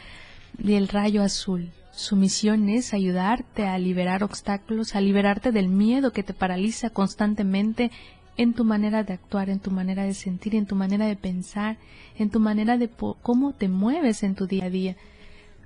del 0.58 0.88
rayo 0.88 1.22
azul. 1.22 1.70
Su 1.92 2.16
misión 2.16 2.68
es 2.68 2.92
ayudarte 2.92 3.66
a 3.66 3.78
liberar 3.78 4.22
obstáculos, 4.22 4.94
a 4.94 5.00
liberarte 5.00 5.50
del 5.50 5.68
miedo 5.68 6.12
que 6.12 6.22
te 6.22 6.34
paraliza 6.34 6.90
constantemente 6.90 7.90
en 8.36 8.54
tu 8.54 8.64
manera 8.64 9.02
de 9.02 9.14
actuar, 9.14 9.50
en 9.50 9.60
tu 9.60 9.70
manera 9.70 10.04
de 10.04 10.14
sentir, 10.14 10.54
en 10.54 10.66
tu 10.66 10.74
manera 10.76 11.06
de 11.06 11.16
pensar, 11.16 11.78
en 12.16 12.30
tu 12.30 12.40
manera 12.40 12.76
de 12.78 12.88
cómo 13.22 13.52
te 13.52 13.68
mueves 13.68 14.22
en 14.22 14.34
tu 14.34 14.46
día 14.46 14.66
a 14.66 14.70
día. 14.70 14.96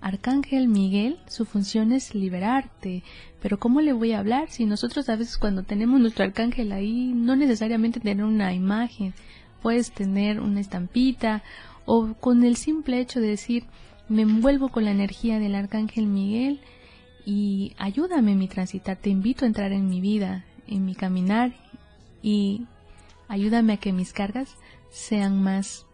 Arcángel 0.00 0.68
Miguel, 0.68 1.18
su 1.28 1.46
función 1.46 1.92
es 1.92 2.14
liberarte, 2.14 3.02
pero 3.40 3.58
¿cómo 3.58 3.80
le 3.80 3.92
voy 3.92 4.12
a 4.12 4.18
hablar 4.18 4.50
si 4.50 4.66
nosotros 4.66 5.08
a 5.08 5.16
veces 5.16 5.38
cuando 5.38 5.62
tenemos 5.62 6.00
nuestro 6.00 6.24
arcángel 6.24 6.72
ahí, 6.72 7.12
no 7.14 7.36
necesariamente 7.36 8.00
tener 8.00 8.24
una 8.24 8.52
imagen, 8.52 9.14
puedes 9.64 9.92
tener 9.92 10.40
una 10.40 10.60
estampita 10.60 11.42
o 11.86 12.12
con 12.20 12.44
el 12.44 12.56
simple 12.56 13.00
hecho 13.00 13.18
de 13.18 13.28
decir, 13.28 13.64
me 14.10 14.20
envuelvo 14.20 14.68
con 14.68 14.84
la 14.84 14.90
energía 14.90 15.38
del 15.38 15.54
arcángel 15.54 16.06
Miguel 16.06 16.60
y 17.24 17.72
ayúdame 17.78 18.32
en 18.32 18.38
mi 18.40 18.46
transitar, 18.46 18.98
te 18.98 19.08
invito 19.08 19.46
a 19.46 19.48
entrar 19.48 19.72
en 19.72 19.88
mi 19.88 20.02
vida, 20.02 20.44
en 20.66 20.84
mi 20.84 20.94
caminar 20.94 21.54
y 22.22 22.66
ayúdame 23.26 23.72
a 23.72 23.76
que 23.78 23.94
mis 23.94 24.12
cargas 24.12 24.54
sean 24.90 25.42
más 25.42 25.86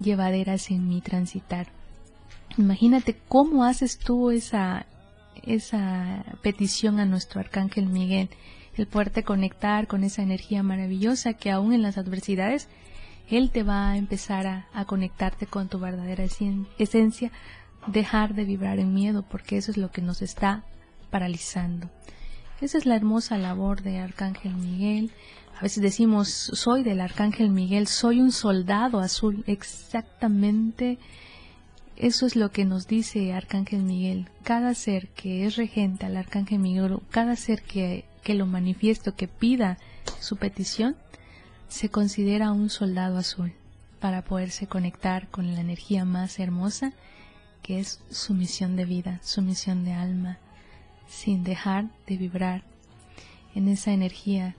llevaderas 0.00 0.70
en 0.70 0.88
mi 0.88 1.02
transitar. 1.02 1.66
Imagínate 2.56 3.14
cómo 3.28 3.64
haces 3.64 3.98
tú 3.98 4.30
esa, 4.30 4.86
esa 5.42 6.24
petición 6.40 6.98
a 6.98 7.04
nuestro 7.04 7.40
arcángel 7.40 7.88
Miguel, 7.88 8.30
el 8.74 8.86
poderte 8.86 9.22
conectar 9.22 9.86
con 9.86 10.02
esa 10.02 10.22
energía 10.22 10.62
maravillosa 10.62 11.34
que 11.34 11.50
aún 11.50 11.74
en 11.74 11.82
las 11.82 11.98
adversidades, 11.98 12.70
él 13.30 13.50
te 13.50 13.62
va 13.62 13.90
a 13.90 13.96
empezar 13.96 14.46
a, 14.46 14.84
conectarte 14.86 15.46
con 15.46 15.68
tu 15.68 15.78
verdadera 15.78 16.24
esencia, 16.78 17.30
dejar 17.86 18.34
de 18.34 18.44
vibrar 18.44 18.78
en 18.78 18.94
miedo, 18.94 19.24
porque 19.28 19.56
eso 19.56 19.70
es 19.70 19.76
lo 19.76 19.90
que 19.90 20.02
nos 20.02 20.22
está 20.22 20.64
paralizando. 21.10 21.90
Esa 22.60 22.78
es 22.78 22.86
la 22.86 22.96
hermosa 22.96 23.38
labor 23.38 23.82
de 23.82 23.98
Arcángel 23.98 24.54
Miguel. 24.54 25.12
A 25.58 25.62
veces 25.62 25.82
decimos, 25.82 26.28
soy 26.28 26.82
del 26.82 27.00
Arcángel 27.00 27.50
Miguel, 27.50 27.86
soy 27.86 28.20
un 28.20 28.32
soldado 28.32 29.00
azul, 29.00 29.44
exactamente 29.46 30.98
eso 31.98 32.26
es 32.26 32.36
lo 32.36 32.52
que 32.52 32.64
nos 32.64 32.86
dice 32.86 33.32
Arcángel 33.32 33.82
Miguel. 33.82 34.28
Cada 34.44 34.72
ser 34.74 35.08
que 35.08 35.44
es 35.44 35.56
regente 35.56 36.06
al 36.06 36.16
Arcángel 36.16 36.60
Miguel, 36.60 37.00
cada 37.10 37.34
ser 37.34 37.62
que, 37.62 38.04
que 38.22 38.34
lo 38.34 38.46
manifieste, 38.46 39.12
que 39.12 39.26
pida 39.26 39.78
su 40.20 40.36
petición, 40.36 40.96
se 41.68 41.90
considera 41.90 42.52
un 42.52 42.70
soldado 42.70 43.18
azul 43.18 43.52
para 44.00 44.22
poderse 44.22 44.66
conectar 44.66 45.28
con 45.28 45.54
la 45.54 45.60
energía 45.60 46.04
más 46.04 46.38
hermosa 46.38 46.92
que 47.62 47.80
es 47.80 48.00
su 48.10 48.34
misión 48.34 48.76
de 48.76 48.84
vida, 48.84 49.20
su 49.22 49.42
misión 49.42 49.84
de 49.84 49.92
alma, 49.92 50.38
sin 51.06 51.44
dejar 51.44 51.86
de 52.06 52.16
vibrar 52.16 52.62
en 53.54 53.68
esa 53.68 53.92
energía 53.92 54.54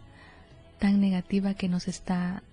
tan 0.77 0.99
negativa 0.99 1.53
que 1.53 1.69
nos 1.69 1.87
está 1.87 2.43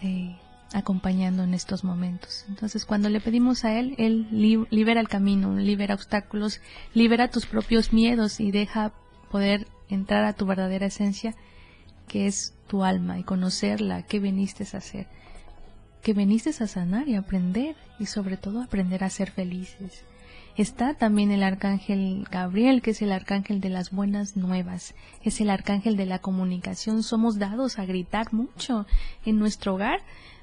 eh, 0.00 0.36
acompañando 0.72 1.42
en 1.42 1.54
estos 1.54 1.84
momentos. 1.84 2.44
Entonces, 2.48 2.84
cuando 2.84 3.08
le 3.08 3.20
pedimos 3.20 3.64
a 3.64 3.78
Él, 3.78 3.94
Él 3.98 4.28
libera 4.70 5.00
el 5.00 5.08
camino, 5.08 5.56
libera 5.56 5.94
obstáculos, 5.94 6.60
libera 6.94 7.30
tus 7.30 7.46
propios 7.46 7.92
miedos 7.92 8.40
y 8.40 8.50
deja 8.50 8.92
poder 9.30 9.66
entrar 9.88 10.24
a 10.24 10.34
tu 10.34 10.46
verdadera 10.46 10.86
esencia, 10.86 11.34
que 12.08 12.26
es 12.26 12.54
tu 12.66 12.84
alma, 12.84 13.18
y 13.18 13.22
conocerla, 13.22 14.02
qué 14.02 14.18
viniste 14.18 14.64
a 14.72 14.78
hacer, 14.78 15.06
que 16.02 16.12
viniste 16.12 16.50
a 16.50 16.66
sanar 16.66 17.08
y 17.08 17.14
aprender, 17.14 17.76
y 17.98 18.06
sobre 18.06 18.36
todo 18.36 18.62
aprender 18.62 19.04
a 19.04 19.10
ser 19.10 19.30
felices. 19.30 20.04
Está 20.56 20.94
también 20.94 21.30
el 21.30 21.44
arcángel 21.44 22.26
Gabriel, 22.30 22.82
que 22.82 22.90
es 22.90 23.00
el 23.00 23.12
arcángel 23.12 23.60
de 23.60 23.68
las 23.68 23.92
buenas 23.92 24.36
nuevas, 24.36 24.94
es 25.22 25.40
el 25.40 25.50
arcángel 25.50 25.96
de 25.96 26.06
la 26.06 26.18
comunicación. 26.18 27.04
Somos 27.04 27.38
dados 27.38 27.78
a 27.78 27.86
gritar 27.86 28.32
mucho 28.32 28.84
en 29.24 29.38
nuestro 29.38 29.74
hogar 29.74 30.00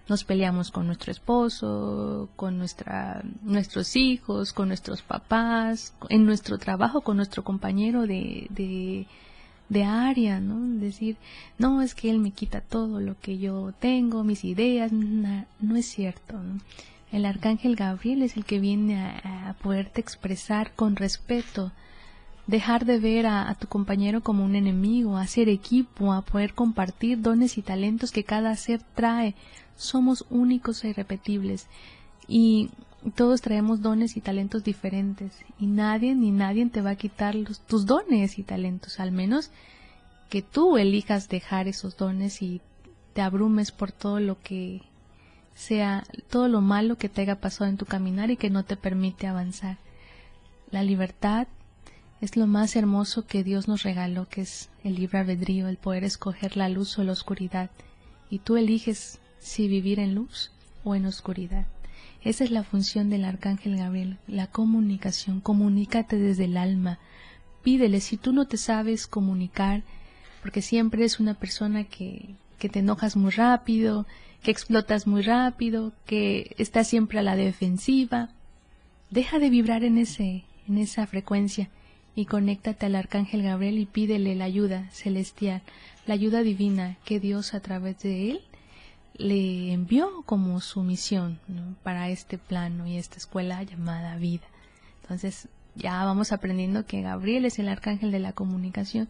nos 0.07 0.23
peleamos 0.23 0.71
con 0.71 0.85
nuestro 0.85 1.11
esposo, 1.11 2.29
con 2.35 2.57
nuestra, 2.57 3.23
nuestros 3.41 3.95
hijos, 3.95 4.53
con 4.53 4.67
nuestros 4.67 5.01
papás, 5.01 5.95
en 6.09 6.25
nuestro 6.25 6.57
trabajo, 6.57 7.01
con 7.01 7.17
nuestro 7.17 7.43
compañero 7.43 8.03
de, 8.03 8.47
de, 8.51 9.07
de 9.69 9.83
área, 9.83 10.39
¿no? 10.39 10.79
Decir, 10.79 11.17
no, 11.57 11.81
es 11.81 11.95
que 11.95 12.09
él 12.09 12.19
me 12.19 12.31
quita 12.31 12.61
todo 12.61 12.99
lo 12.99 13.19
que 13.19 13.37
yo 13.37 13.73
tengo, 13.79 14.23
mis 14.23 14.43
ideas, 14.43 14.91
no 14.91 15.75
es 15.75 15.85
cierto, 15.85 16.39
El 17.11 17.25
arcángel 17.25 17.75
Gabriel 17.75 18.23
es 18.23 18.37
el 18.37 18.45
que 18.45 18.59
viene 18.59 18.99
a, 18.99 19.49
a 19.49 19.53
poderte 19.53 20.01
expresar 20.01 20.73
con 20.75 20.95
respeto, 20.95 21.71
dejar 22.47 22.85
de 22.85 22.99
ver 22.99 23.25
a, 23.25 23.53
tu 23.55 23.67
compañero 23.67 24.21
como 24.21 24.43
un 24.45 24.55
enemigo, 24.55 25.17
a 25.17 25.21
hacer 25.21 25.49
equipo, 25.49 26.13
a 26.13 26.21
poder 26.21 26.53
compartir 26.53 27.21
dones 27.21 27.57
y 27.57 27.61
talentos 27.61 28.11
que 28.11 28.23
cada 28.23 28.55
ser 28.55 28.81
trae. 28.93 29.35
Somos 29.77 30.25
únicos 30.29 30.83
e 30.83 30.89
irrepetibles 30.89 31.67
y 32.27 32.69
todos 33.11 33.41
traemos 33.41 33.81
dones 33.81 34.17
y 34.17 34.21
talentos 34.21 34.63
diferentes 34.63 35.33
y 35.59 35.67
nadie 35.67 36.15
ni 36.15 36.31
nadie 36.31 36.65
te 36.67 36.81
va 36.81 36.91
a 36.91 36.95
quitar 36.95 37.35
tus 37.67 37.85
dones 37.85 38.39
y 38.39 38.43
talentos, 38.43 38.99
al 38.99 39.11
menos 39.11 39.51
que 40.29 40.41
tú 40.41 40.77
elijas 40.77 41.29
dejar 41.29 41.67
esos 41.67 41.97
dones 41.97 42.41
y 42.41 42.61
te 43.13 43.21
abrumes 43.21 43.71
por 43.71 43.91
todo 43.91 44.19
lo 44.19 44.41
que 44.41 44.81
sea, 45.53 46.03
todo 46.29 46.47
lo 46.47 46.61
malo 46.61 46.97
que 46.97 47.09
te 47.09 47.21
haya 47.21 47.39
pasado 47.39 47.69
en 47.69 47.77
tu 47.77 47.85
caminar 47.85 48.31
y 48.31 48.37
que 48.37 48.49
no 48.49 48.65
te 48.65 48.75
permite 48.75 49.27
avanzar. 49.27 49.77
La 50.71 50.83
libertad 50.83 51.47
es 52.21 52.35
lo 52.35 52.47
más 52.47 52.75
hermoso 52.75 53.27
que 53.27 53.43
Dios 53.43 53.67
nos 53.67 53.83
regaló, 53.83 54.27
que 54.27 54.41
es 54.41 54.69
el 54.83 54.95
libre 54.95 55.19
albedrío, 55.19 55.67
el 55.67 55.77
poder 55.77 56.03
escoger 56.03 56.57
la 56.57 56.69
luz 56.69 56.97
o 56.97 57.03
la 57.03 57.11
oscuridad. 57.11 57.69
Y 58.29 58.39
tú 58.39 58.57
eliges 58.57 59.19
si 59.39 59.67
vivir 59.67 59.99
en 59.99 60.15
luz 60.15 60.51
o 60.83 60.95
en 60.95 61.05
oscuridad. 61.05 61.67
Esa 62.25 62.43
es 62.43 62.49
la 62.49 62.63
función 62.63 63.11
del 63.11 63.23
arcángel 63.23 63.77
Gabriel, 63.77 64.17
la 64.27 64.47
comunicación. 64.47 65.41
Comunícate 65.41 66.17
desde 66.17 66.45
el 66.45 66.57
alma. 66.57 66.97
Pídele, 67.63 68.01
si 68.01 68.17
tú 68.17 68.33
no 68.33 68.47
te 68.47 68.57
sabes 68.57 69.05
comunicar, 69.05 69.83
porque 70.41 70.63
siempre 70.63 71.01
eres 71.01 71.19
una 71.19 71.35
persona 71.35 71.83
que, 71.83 72.33
que 72.57 72.67
te 72.67 72.79
enojas 72.79 73.15
muy 73.15 73.29
rápido, 73.29 74.07
que 74.41 74.49
explotas 74.49 75.05
muy 75.05 75.21
rápido, 75.21 75.93
que 76.07 76.55
estás 76.57 76.87
siempre 76.87 77.19
a 77.19 77.23
la 77.23 77.35
defensiva, 77.35 78.29
deja 79.11 79.37
de 79.37 79.51
vibrar 79.51 79.83
en 79.83 79.99
ese, 79.99 80.45
en 80.67 80.79
esa 80.79 81.05
frecuencia 81.05 81.69
y 82.15 82.25
conéctate 82.25 82.87
al 82.87 82.95
Arcángel 82.95 83.43
Gabriel 83.43 83.77
y 83.77 83.85
pídele 83.85 84.33
la 84.33 84.45
ayuda 84.45 84.89
celestial, 84.91 85.61
la 86.07 86.15
ayuda 86.15 86.41
divina 86.41 86.97
que 87.05 87.19
Dios 87.19 87.53
a 87.53 87.59
través 87.59 87.99
de 87.99 88.31
él 88.31 88.41
le 89.17 89.71
envió 89.71 90.23
como 90.25 90.59
su 90.59 90.83
misión 90.83 91.39
para 91.83 92.09
este 92.09 92.37
plano 92.37 92.85
y 92.85 92.97
esta 92.97 93.17
escuela 93.17 93.63
llamada 93.63 94.17
vida. 94.17 94.45
Entonces 95.01 95.47
ya 95.75 96.03
vamos 96.03 96.31
aprendiendo 96.31 96.85
que 96.85 97.01
Gabriel 97.01 97.45
es 97.45 97.59
el 97.59 97.69
arcángel 97.69 98.11
de 98.11 98.19
la 98.19 98.33
comunicación 98.33 99.09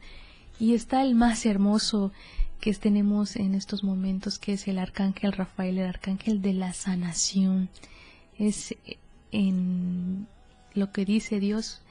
y 0.60 0.74
está 0.74 1.02
el 1.02 1.15
más 1.15 1.46
hermoso 1.46 2.12
que 2.60 2.74
tenemos 2.74 3.36
en 3.36 3.54
estos 3.54 3.84
momentos, 3.84 4.39
que 4.39 4.54
es 4.54 4.68
el 4.68 4.80
arcángel 4.80 5.34
Rafael, 5.34 5.78
el 5.78 5.88
arcángel 5.88 6.41
de 6.41 6.54
la 6.54 6.74
sanación. 6.74 7.70
Es 8.38 8.76
en 9.32 10.28
lo 10.74 10.91
que 10.91 11.06
dice 11.06 11.39
Dios, 11.39 11.82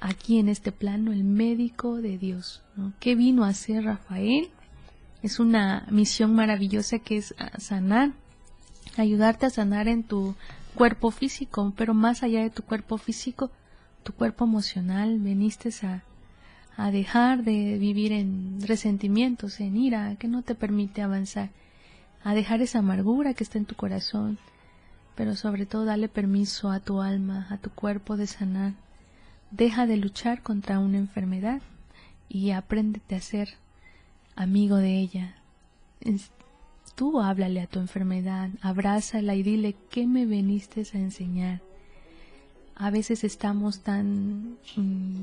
aquí 0.00 0.38
en 0.38 0.48
este 0.48 0.72
plano 0.72 1.12
el 1.12 1.24
médico 1.24 1.96
de 1.96 2.18
Dios. 2.18 2.62
¿Qué 3.00 3.14
vino 3.14 3.44
a 3.44 3.48
hacer 3.48 3.84
Rafael? 3.84 4.50
Es 5.22 5.40
una 5.40 5.86
misión 5.90 6.34
maravillosa 6.34 6.98
que 6.98 7.16
es 7.16 7.34
sanar, 7.58 8.12
ayudarte 8.96 9.46
a 9.46 9.50
sanar 9.50 9.88
en 9.88 10.04
tu 10.04 10.34
cuerpo 10.74 11.10
físico, 11.10 11.72
pero 11.76 11.94
más 11.94 12.22
allá 12.22 12.42
de 12.42 12.50
tu 12.50 12.62
cuerpo 12.62 12.98
físico, 12.98 13.50
tu 14.02 14.12
cuerpo 14.12 14.44
emocional, 14.44 15.18
veniste 15.18 15.70
a, 15.84 16.02
a 16.76 16.90
dejar 16.90 17.42
de 17.42 17.78
vivir 17.78 18.12
en 18.12 18.60
resentimientos, 18.62 19.60
en 19.60 19.76
ira, 19.76 20.16
que 20.16 20.28
no 20.28 20.42
te 20.42 20.54
permite 20.54 21.02
avanzar, 21.02 21.50
a 22.22 22.34
dejar 22.34 22.60
esa 22.60 22.80
amargura 22.80 23.34
que 23.34 23.42
está 23.42 23.58
en 23.58 23.64
tu 23.64 23.74
corazón, 23.74 24.38
pero 25.14 25.34
sobre 25.34 25.66
todo 25.66 25.84
dale 25.84 26.08
permiso 26.08 26.70
a 26.70 26.80
tu 26.80 27.00
alma, 27.00 27.46
a 27.50 27.56
tu 27.56 27.70
cuerpo 27.70 28.16
de 28.16 28.26
sanar, 28.26 28.74
Deja 29.50 29.86
de 29.86 29.96
luchar 29.96 30.42
contra 30.42 30.80
una 30.80 30.98
enfermedad 30.98 31.62
y 32.28 32.50
apréndete 32.50 33.14
a 33.14 33.20
ser 33.20 33.54
amigo 34.36 34.76
de 34.76 34.98
ella. 35.00 35.34
Tú 36.94 37.20
háblale 37.20 37.60
a 37.60 37.66
tu 37.66 37.80
enfermedad, 37.80 38.50
abrázala 38.60 39.34
y 39.34 39.42
dile 39.42 39.74
qué 39.90 40.06
me 40.06 40.24
viniste 40.24 40.82
a 40.94 40.98
enseñar. 40.98 41.60
A 42.74 42.90
veces 42.90 43.24
estamos 43.24 43.80
tan 43.80 44.56
mm, 44.76 45.22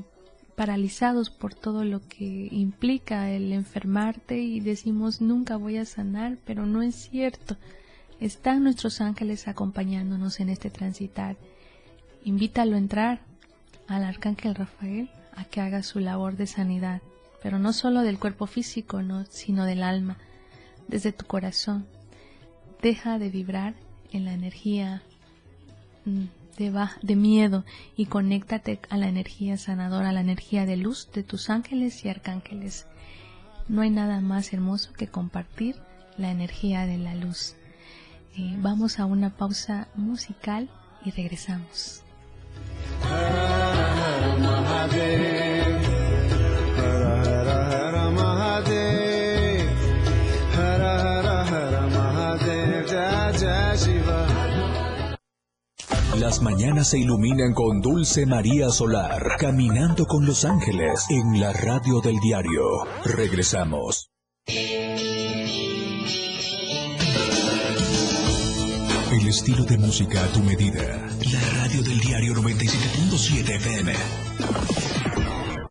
paralizados 0.56 1.30
por 1.30 1.54
todo 1.54 1.84
lo 1.84 2.06
que 2.06 2.48
implica 2.50 3.30
el 3.30 3.52
enfermarte 3.52 4.38
y 4.38 4.60
decimos 4.60 5.20
nunca 5.20 5.56
voy 5.56 5.78
a 5.78 5.84
sanar, 5.84 6.38
pero 6.44 6.66
no 6.66 6.82
es 6.82 6.94
cierto. 6.94 7.56
Están 8.20 8.62
nuestros 8.62 9.00
ángeles 9.00 9.48
acompañándonos 9.48 10.40
en 10.40 10.48
este 10.50 10.70
transitar. 10.70 11.36
Invítalo 12.24 12.76
a 12.76 12.78
entrar 12.78 13.20
al 13.88 14.04
arcángel 14.04 14.54
Rafael 14.54 15.10
a 15.34 15.44
que 15.44 15.60
haga 15.60 15.82
su 15.82 15.98
labor 15.98 16.36
de 16.36 16.46
sanidad, 16.46 17.02
pero 17.44 17.58
no 17.58 17.74
solo 17.74 18.00
del 18.00 18.18
cuerpo 18.18 18.46
físico, 18.46 19.02
¿no? 19.02 19.26
sino 19.26 19.66
del 19.66 19.82
alma, 19.82 20.16
desde 20.88 21.12
tu 21.12 21.26
corazón. 21.26 21.86
Deja 22.80 23.18
de 23.18 23.28
vibrar 23.28 23.74
en 24.12 24.24
la 24.24 24.32
energía 24.32 25.02
mm, 26.06 26.24
de, 26.56 26.86
de 27.02 27.16
miedo 27.16 27.66
y 27.98 28.06
conéctate 28.06 28.80
a 28.88 28.96
la 28.96 29.08
energía 29.08 29.58
sanadora, 29.58 30.08
a 30.08 30.12
la 30.12 30.22
energía 30.22 30.64
de 30.64 30.78
luz 30.78 31.10
de 31.12 31.22
tus 31.22 31.50
ángeles 31.50 32.02
y 32.06 32.08
arcángeles. 32.08 32.86
No 33.68 33.82
hay 33.82 33.90
nada 33.90 34.22
más 34.22 34.54
hermoso 34.54 34.94
que 34.94 35.08
compartir 35.08 35.76
la 36.16 36.30
energía 36.30 36.86
de 36.86 36.96
la 36.96 37.14
luz. 37.14 37.56
Eh, 38.38 38.56
vamos 38.56 38.98
a 38.98 39.04
una 39.04 39.36
pausa 39.36 39.88
musical 39.96 40.70
y 41.04 41.10
regresamos. 41.10 42.02
Las 56.24 56.40
mañanas 56.40 56.88
se 56.88 56.98
iluminan 56.98 57.52
con 57.52 57.82
Dulce 57.82 58.24
María 58.24 58.70
Solar, 58.70 59.36
caminando 59.38 60.06
con 60.06 60.24
los 60.24 60.46
ángeles 60.46 61.04
en 61.10 61.38
la 61.38 61.52
radio 61.52 62.00
del 62.00 62.16
diario. 62.16 62.62
Regresamos. 63.04 64.08
El 64.46 64.56
estilo 69.28 69.64
de 69.64 69.76
música 69.76 70.24
a 70.24 70.28
tu 70.28 70.40
medida. 70.40 71.06
La 71.30 71.40
radio 71.60 71.82
del 71.82 72.00
diario 72.00 72.32
97.7 72.32 73.56
FM. 73.56 73.92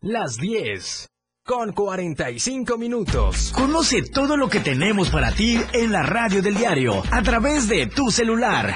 Las 0.01 0.37
10 0.37 1.09
con 1.43 1.73
45 1.73 2.77
minutos. 2.77 3.51
Conoce 3.55 4.03
todo 4.03 4.37
lo 4.37 4.49
que 4.49 4.59
tenemos 4.59 5.09
para 5.09 5.31
ti 5.31 5.59
en 5.73 5.91
la 5.91 6.03
radio 6.03 6.43
del 6.43 6.53
diario 6.53 7.01
a 7.09 7.23
través 7.23 7.67
de 7.67 7.87
tu 7.87 8.11
celular. 8.11 8.75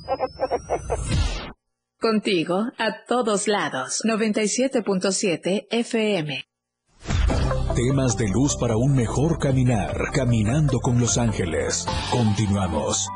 Contigo 2.01 2.65
a 2.79 3.05
todos 3.07 3.47
lados. 3.47 4.01
97.7 4.03 5.67
FM. 5.69 6.43
Temas 7.75 8.17
de 8.17 8.27
luz 8.27 8.57
para 8.59 8.75
un 8.75 8.95
mejor 8.95 9.37
caminar. 9.37 9.95
Caminando 10.11 10.79
con 10.79 10.99
los 10.99 11.19
ángeles. 11.19 11.85
Continuamos. 12.09 13.07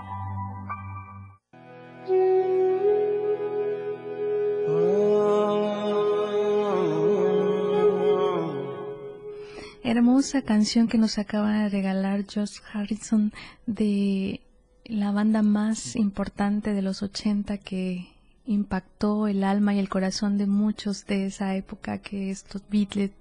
Hermosa 9.84 10.44
canción 10.44 10.88
que 10.88 11.00
nos 11.00 11.18
acaba 11.18 11.64
de 11.64 11.70
regalar 11.70 12.24
Josh 12.32 12.60
Harrison 12.72 13.34
de 13.66 14.42
la 14.84 15.12
banda 15.12 15.42
más 15.42 15.96
importante 15.96 16.76
de 16.76 16.84
los 16.84 17.02
80 17.02 17.58
que 17.58 18.15
impactó 18.46 19.28
el 19.28 19.44
alma 19.44 19.74
y 19.74 19.80
el 19.80 19.90
corazón 19.90 20.38
de 20.38 20.48
muchos 20.48 21.06
de 21.06 21.26
esa 21.26 21.56
época 21.56 22.00
que 22.00 22.30
estos 22.32 22.62
Beatles 22.70 23.12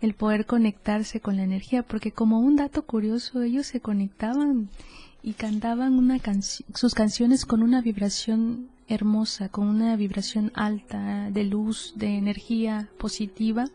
el 0.00 0.14
poder 0.14 0.46
conectarse 0.46 1.20
con 1.20 1.36
la 1.36 1.44
energía 1.44 1.82
porque 1.82 2.12
como 2.12 2.40
un 2.40 2.56
dato 2.56 2.82
curioso 2.82 3.42
ellos 3.42 3.66
se 3.66 3.80
conectaban 3.80 4.68
y 5.22 5.34
cantaban 5.34 5.94
una 5.94 6.18
sus 6.74 6.94
canciones 6.94 7.46
con 7.46 7.62
una 7.62 7.80
vibración 7.80 8.68
hermosa 8.88 9.48
con 9.48 9.68
una 9.68 9.96
vibración 9.96 10.50
alta 10.54 11.30
de 11.30 11.44
luz 11.44 11.94
de 11.96 12.18
energía 12.18 12.88
positiva 12.98 13.66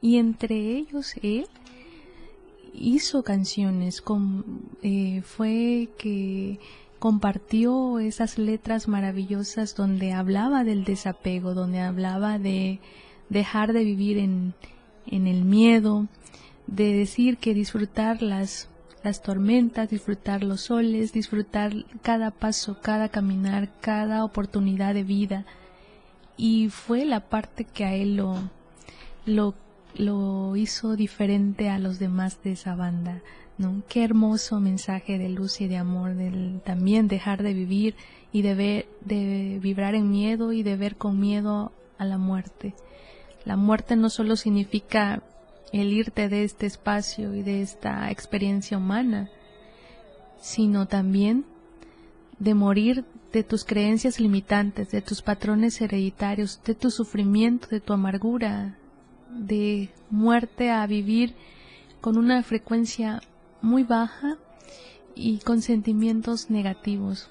y 0.00 0.16
entre 0.16 0.76
ellos 0.76 1.14
él 1.22 1.46
hizo 2.72 3.22
canciones 3.22 4.00
con 4.00 4.62
eh, 4.82 5.22
fue 5.22 5.90
que 5.98 6.58
compartió 7.02 7.98
esas 7.98 8.38
letras 8.38 8.86
maravillosas 8.86 9.74
donde 9.74 10.12
hablaba 10.12 10.62
del 10.62 10.84
desapego, 10.84 11.52
donde 11.52 11.80
hablaba 11.80 12.38
de 12.38 12.78
dejar 13.28 13.72
de 13.72 13.82
vivir 13.82 14.18
en, 14.18 14.54
en 15.08 15.26
el 15.26 15.44
miedo, 15.44 16.06
de 16.68 16.94
decir 16.94 17.38
que 17.38 17.54
disfrutar 17.54 18.22
las, 18.22 18.68
las 19.02 19.20
tormentas, 19.20 19.90
disfrutar 19.90 20.44
los 20.44 20.60
soles, 20.60 21.12
disfrutar 21.12 21.72
cada 22.02 22.30
paso, 22.30 22.78
cada 22.80 23.08
caminar, 23.08 23.70
cada 23.80 24.22
oportunidad 24.22 24.94
de 24.94 25.02
vida. 25.02 25.44
Y 26.36 26.68
fue 26.68 27.04
la 27.04 27.18
parte 27.18 27.64
que 27.64 27.84
a 27.84 27.94
él 27.96 28.14
lo, 28.14 28.48
lo, 29.26 29.54
lo 29.96 30.54
hizo 30.54 30.94
diferente 30.94 31.68
a 31.68 31.80
los 31.80 31.98
demás 31.98 32.40
de 32.44 32.52
esa 32.52 32.76
banda 32.76 33.22
Qué 33.88 34.02
hermoso 34.02 34.60
mensaje 34.60 35.18
de 35.18 35.28
luz 35.28 35.60
y 35.60 35.68
de 35.68 35.76
amor, 35.76 36.14
del 36.14 36.60
también 36.64 37.06
dejar 37.06 37.42
de 37.42 37.52
vivir 37.52 37.94
y 38.32 38.42
de, 38.42 38.54
ver, 38.54 38.86
de 39.04 39.58
vibrar 39.60 39.94
en 39.94 40.10
miedo 40.10 40.52
y 40.52 40.62
de 40.62 40.76
ver 40.76 40.96
con 40.96 41.20
miedo 41.20 41.70
a 41.98 42.04
la 42.04 42.18
muerte. 42.18 42.74
La 43.44 43.56
muerte 43.56 43.94
no 43.94 44.08
solo 44.08 44.36
significa 44.36 45.22
el 45.72 45.92
irte 45.92 46.28
de 46.28 46.44
este 46.44 46.66
espacio 46.66 47.34
y 47.34 47.42
de 47.42 47.62
esta 47.62 48.10
experiencia 48.10 48.78
humana, 48.78 49.30
sino 50.40 50.86
también 50.86 51.44
de 52.38 52.54
morir 52.54 53.04
de 53.32 53.44
tus 53.44 53.64
creencias 53.64 54.18
limitantes, 54.18 54.90
de 54.90 55.02
tus 55.02 55.22
patrones 55.22 55.80
hereditarios, 55.80 56.60
de 56.64 56.74
tu 56.74 56.90
sufrimiento, 56.90 57.68
de 57.68 57.80
tu 57.80 57.92
amargura, 57.92 58.76
de 59.30 59.90
muerte 60.10 60.70
a 60.70 60.86
vivir 60.86 61.34
con 62.00 62.18
una 62.18 62.42
frecuencia 62.42 63.22
muy 63.62 63.84
baja 63.84 64.36
y 65.14 65.38
con 65.38 65.62
sentimientos 65.62 66.50
negativos, 66.50 67.30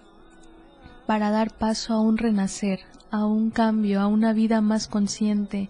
para 1.05 1.29
dar 1.29 1.51
paso 1.51 1.93
a 1.93 2.01
un 2.01 2.17
renacer, 2.17 2.79
a 3.11 3.25
un 3.25 3.51
cambio, 3.51 4.01
a 4.01 4.07
una 4.07 4.33
vida 4.33 4.61
más 4.61 4.87
consciente. 4.87 5.69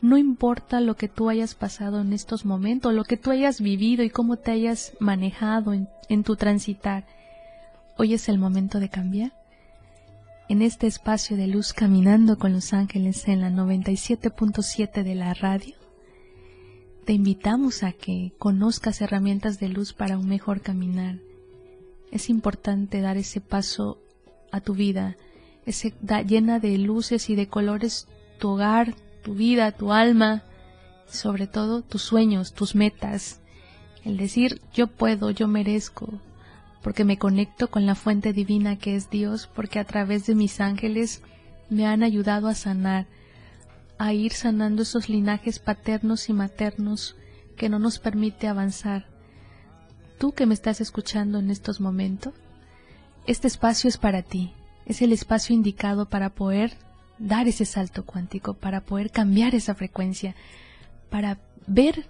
No 0.00 0.16
importa 0.16 0.80
lo 0.80 0.96
que 0.96 1.08
tú 1.08 1.28
hayas 1.28 1.54
pasado 1.54 2.00
en 2.00 2.12
estos 2.12 2.44
momentos, 2.44 2.94
lo 2.94 3.04
que 3.04 3.16
tú 3.16 3.30
hayas 3.30 3.60
vivido 3.60 4.02
y 4.04 4.10
cómo 4.10 4.36
te 4.36 4.52
hayas 4.52 4.92
manejado 5.00 5.72
en, 5.72 5.88
en 6.08 6.22
tu 6.22 6.36
transitar. 6.36 7.04
Hoy 7.96 8.14
es 8.14 8.28
el 8.28 8.38
momento 8.38 8.80
de 8.80 8.88
cambiar. 8.88 9.32
En 10.48 10.62
este 10.62 10.86
espacio 10.86 11.36
de 11.36 11.48
luz 11.48 11.74
caminando 11.74 12.38
con 12.38 12.52
los 12.54 12.72
ángeles 12.72 13.28
en 13.28 13.42
la 13.42 13.50
97.7 13.50 15.02
de 15.02 15.14
la 15.14 15.34
radio, 15.34 15.77
te 17.08 17.14
invitamos 17.14 17.84
a 17.84 17.92
que 17.92 18.34
conozcas 18.36 19.00
herramientas 19.00 19.58
de 19.58 19.70
luz 19.70 19.94
para 19.94 20.18
un 20.18 20.28
mejor 20.28 20.60
caminar. 20.60 21.16
Es 22.12 22.28
importante 22.28 23.00
dar 23.00 23.16
ese 23.16 23.40
paso 23.40 23.98
a 24.52 24.60
tu 24.60 24.74
vida, 24.74 25.16
ese, 25.64 25.94
llena 26.26 26.60
de 26.60 26.76
luces 26.76 27.30
y 27.30 27.34
de 27.34 27.48
colores 27.48 28.08
tu 28.38 28.50
hogar, 28.50 28.94
tu 29.22 29.32
vida, 29.32 29.72
tu 29.72 29.94
alma, 29.94 30.42
sobre 31.06 31.46
todo 31.46 31.80
tus 31.80 32.02
sueños, 32.02 32.52
tus 32.52 32.74
metas. 32.74 33.40
El 34.04 34.18
decir 34.18 34.60
yo 34.74 34.86
puedo, 34.86 35.30
yo 35.30 35.48
merezco, 35.48 36.20
porque 36.82 37.06
me 37.06 37.16
conecto 37.16 37.70
con 37.70 37.86
la 37.86 37.94
fuente 37.94 38.34
divina 38.34 38.76
que 38.76 38.96
es 38.96 39.08
Dios, 39.08 39.46
porque 39.46 39.78
a 39.78 39.84
través 39.84 40.26
de 40.26 40.34
mis 40.34 40.60
ángeles 40.60 41.22
me 41.70 41.86
han 41.86 42.02
ayudado 42.02 42.48
a 42.48 42.54
sanar, 42.54 43.06
a 43.98 44.12
ir 44.12 44.32
sanando 44.32 44.82
esos 44.82 45.08
linajes 45.08 45.58
paternos 45.58 46.28
y 46.28 46.32
maternos 46.32 47.16
que 47.56 47.68
no 47.68 47.78
nos 47.78 47.98
permite 47.98 48.46
avanzar. 48.46 49.06
Tú 50.18 50.32
que 50.32 50.46
me 50.46 50.54
estás 50.54 50.80
escuchando 50.80 51.38
en 51.38 51.50
estos 51.50 51.80
momentos, 51.80 52.34
este 53.26 53.48
espacio 53.48 53.88
es 53.88 53.98
para 53.98 54.22
ti, 54.22 54.52
es 54.86 55.02
el 55.02 55.12
espacio 55.12 55.54
indicado 55.54 56.08
para 56.08 56.30
poder 56.30 56.76
dar 57.18 57.48
ese 57.48 57.64
salto 57.64 58.04
cuántico, 58.04 58.54
para 58.54 58.80
poder 58.80 59.10
cambiar 59.10 59.54
esa 59.54 59.74
frecuencia, 59.74 60.34
para 61.10 61.38
ver 61.66 62.08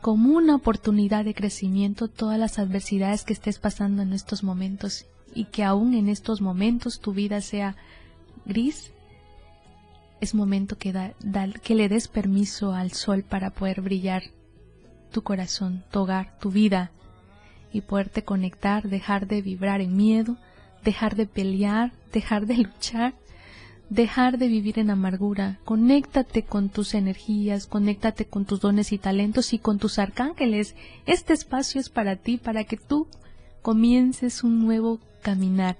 como 0.00 0.36
una 0.36 0.54
oportunidad 0.54 1.24
de 1.24 1.34
crecimiento 1.34 2.08
todas 2.08 2.38
las 2.38 2.58
adversidades 2.58 3.24
que 3.24 3.32
estés 3.32 3.58
pasando 3.58 4.02
en 4.02 4.12
estos 4.12 4.42
momentos 4.42 5.06
y 5.34 5.46
que 5.46 5.64
aún 5.64 5.94
en 5.94 6.08
estos 6.08 6.40
momentos 6.40 7.00
tu 7.00 7.12
vida 7.12 7.40
sea 7.40 7.76
gris 8.46 8.92
es 10.20 10.34
momento 10.34 10.76
que, 10.76 10.92
da, 10.92 11.14
que 11.62 11.74
le 11.74 11.88
des 11.88 12.08
permiso 12.08 12.72
al 12.72 12.92
sol 12.92 13.22
para 13.22 13.50
poder 13.50 13.80
brillar 13.80 14.22
tu 15.10 15.22
corazón, 15.22 15.82
tu 15.90 16.00
hogar, 16.00 16.38
tu 16.38 16.50
vida 16.50 16.90
y 17.72 17.80
poderte 17.82 18.22
conectar, 18.22 18.88
dejar 18.88 19.26
de 19.26 19.42
vibrar 19.42 19.80
en 19.80 19.96
miedo, 19.96 20.36
dejar 20.84 21.16
de 21.16 21.26
pelear, 21.26 21.92
dejar 22.12 22.46
de 22.46 22.56
luchar, 22.64 23.14
dejar 23.88 24.38
de 24.38 24.48
vivir 24.48 24.78
en 24.78 24.90
amargura. 24.90 25.58
Conéctate 25.64 26.44
con 26.44 26.68
tus 26.68 26.94
energías, 26.94 27.66
conéctate 27.66 28.26
con 28.26 28.44
tus 28.44 28.60
dones 28.60 28.92
y 28.92 28.98
talentos 28.98 29.52
y 29.52 29.58
con 29.58 29.78
tus 29.78 29.98
arcángeles. 29.98 30.74
Este 31.06 31.32
espacio 31.32 31.80
es 31.80 31.88
para 31.88 32.16
ti, 32.16 32.38
para 32.38 32.64
que 32.64 32.76
tú 32.76 33.08
comiences 33.62 34.44
un 34.44 34.64
nuevo 34.64 35.00
caminar. 35.22 35.76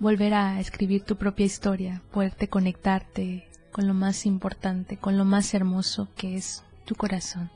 Volver 0.00 0.34
a 0.34 0.60
escribir 0.60 1.02
tu 1.02 1.16
propia 1.16 1.46
historia, 1.46 2.02
poderte 2.12 2.48
conectarte 2.48 3.48
con 3.72 3.86
lo 3.86 3.94
más 3.94 4.26
importante, 4.26 4.96
con 4.96 5.18
lo 5.18 5.24
más 5.24 5.54
hermoso 5.54 6.08
que 6.16 6.36
es 6.36 6.62
tu 6.84 6.94
corazón. 6.94 7.50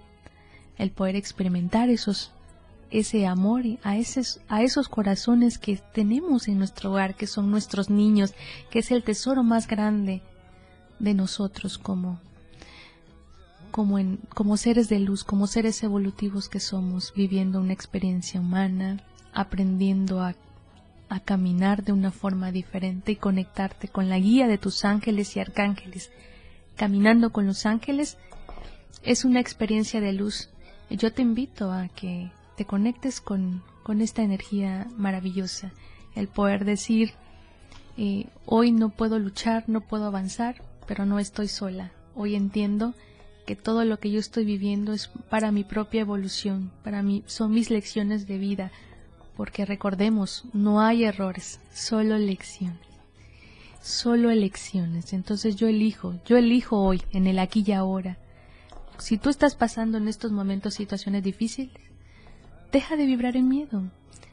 El 0.77 0.91
poder 0.91 1.17
experimentar 1.17 1.89
esos 1.89 2.33
ese 2.93 3.27
amor 3.27 3.63
a 3.83 3.97
esos, 3.97 4.41
a 4.49 4.63
esos 4.63 4.89
corazones 4.89 5.59
que 5.59 5.81
tenemos 5.95 6.47
en 6.47 6.59
nuestro 6.59 6.91
hogar, 6.91 7.15
que 7.15 7.27
son 7.27 7.51
nuestros 7.51 7.89
niños, 7.89 8.35
que 8.71 8.81
es 8.81 8.91
el 8.91 9.03
tesoro 9.03 9.43
más 9.43 9.67
grande 9.67 10.23
de 10.99 11.15
nosotros 11.15 11.79
como, 11.79 12.21
como, 13.71 13.99
en, 13.99 14.19
como 14.35 14.59
seres 14.59 14.89
de 14.89 15.01
luz, 15.01 15.25
como 15.25 15.47
seres 15.47 15.83
evolutivos 15.83 16.49
que 16.49 16.61
somos, 16.61 17.13
viviendo 17.17 17.61
una 17.61 17.73
experiencia 17.73 18.41
humana, 18.41 19.03
aprendiendo 19.33 20.23
a, 20.23 20.35
a 21.13 21.21
caminar 21.21 21.85
de 21.85 21.93
una 21.93 22.11
forma 22.11 22.53
diferente 22.53 23.13
y 23.13 23.17
conectarte 23.17 23.89
con 23.89 24.09
la 24.09 24.19
guía 24.19 24.49
de 24.49 24.57
tus 24.57 24.87
ángeles 24.87 25.37
y 25.37 25.41
arcángeles. 25.41 26.11
Caminando 26.75 27.33
con 27.33 27.47
los 27.47 27.67
ángeles 27.67 28.17
es 29.03 29.27
una 29.27 29.39
experiencia 29.39 30.01
de 30.01 30.15
luz. 30.15 30.49
Yo 30.89 31.13
te 31.13 31.21
invito 31.21 31.71
a 31.71 31.89
que 31.89 32.33
te 32.57 32.65
conectes 32.65 33.21
con, 33.21 33.63
con 33.83 34.01
esta 34.01 34.23
energía 34.23 34.87
maravillosa, 34.97 35.73
el 36.15 36.29
poder 36.29 36.65
decir, 36.65 37.13
eh, 37.99 38.29
hoy 38.47 38.73
no 38.73 38.89
puedo 38.89 39.19
luchar, 39.19 39.65
no 39.67 39.83
puedo 39.83 40.07
avanzar, 40.07 40.63
pero 40.87 41.05
no 41.05 41.19
estoy 41.19 41.49
sola. 41.49 41.93
Hoy 42.15 42.37
entiendo 42.37 42.95
que 43.47 43.55
todo 43.55 43.85
lo 43.85 43.99
que 43.99 44.11
yo 44.11 44.19
estoy 44.19 44.47
viviendo 44.47 44.95
es 44.95 45.09
para 45.29 45.53
mi 45.53 45.63
propia 45.63 46.01
evolución, 46.01 46.71
para 46.83 47.03
mí 47.03 47.23
son 47.27 47.53
mis 47.53 47.69
lecciones 47.69 48.27
de 48.27 48.39
vida, 48.39 48.73
porque 49.37 49.65
recordemos, 49.65 50.45
no 50.53 50.81
hay 50.81 51.05
errores, 51.05 51.61
solo 51.73 52.19
lecciones. 52.19 52.79
Solo 53.81 54.31
elecciones. 54.31 55.13
Entonces 55.13 55.57
yo 55.57 55.67
elijo, 55.67 56.15
yo 56.25 56.37
elijo 56.37 56.81
hoy, 56.81 57.03
en 57.13 57.27
el 57.27 57.39
aquí 57.39 57.65
y 57.67 57.73
ahora. 57.73 58.19
Si 58.99 59.19
tú 59.19 59.29
estás 59.29 59.57
pasando 59.57 59.99
en 59.99 60.07
estos 60.07 60.31
momentos 60.31 60.75
situaciones 60.75 61.25
difíciles, 61.25 61.73
Deja 62.73 62.97
de 62.97 63.05
vibrar 63.05 63.37
en 63.37 63.49
miedo. 63.49 63.83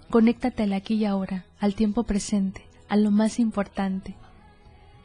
Conéctate 0.09 0.63
al 0.63 0.71
aquí 0.71 0.93
y 0.93 1.03
ahora, 1.03 1.43
al 1.59 1.75
tiempo 1.75 2.03
presente, 2.03 2.65
a 2.87 2.95
lo 2.95 3.11
más 3.11 3.37
importante. 3.37 4.15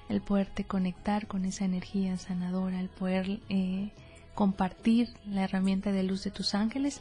El 0.08 0.20
poderte 0.20 0.62
conectar 0.62 1.26
con 1.26 1.44
esa 1.44 1.64
energía 1.64 2.16
sanadora, 2.16 2.78
el 2.78 2.88
poder 2.88 3.40
eh, 3.48 3.90
compartir 4.36 5.08
la 5.26 5.42
herramienta 5.42 5.90
de 5.90 6.04
luz 6.04 6.22
de 6.22 6.30
tus 6.30 6.54
ángeles 6.54 7.00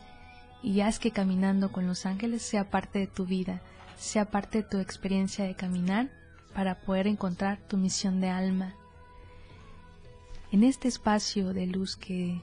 y 0.63 0.79
haz 0.81 0.97
que 0.97 1.11
caminando 1.11 1.71
con 1.71 1.85
los 1.85 2.05
ángeles 2.05 2.41
sea 2.41 2.69
parte 2.69 2.99
de 2.99 3.07
tu 3.07 3.25
vida, 3.25 3.61
sea 3.97 4.25
parte 4.31 4.59
de 4.59 4.63
tu 4.63 4.79
experiencia 4.79 5.45
de 5.45 5.55
caminar 5.55 6.09
para 6.55 6.79
poder 6.79 7.05
encontrar 7.07 7.59
tu 7.67 7.77
misión 7.77 8.21
de 8.21 8.29
alma. 8.29 8.73
En 10.51 10.63
este 10.63 10.87
espacio 10.87 11.53
de 11.53 11.67
luz 11.67 11.97
que 11.97 12.41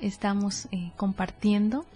estamos 0.00 0.68
eh, 0.72 0.92
compartiendo, 0.96 1.86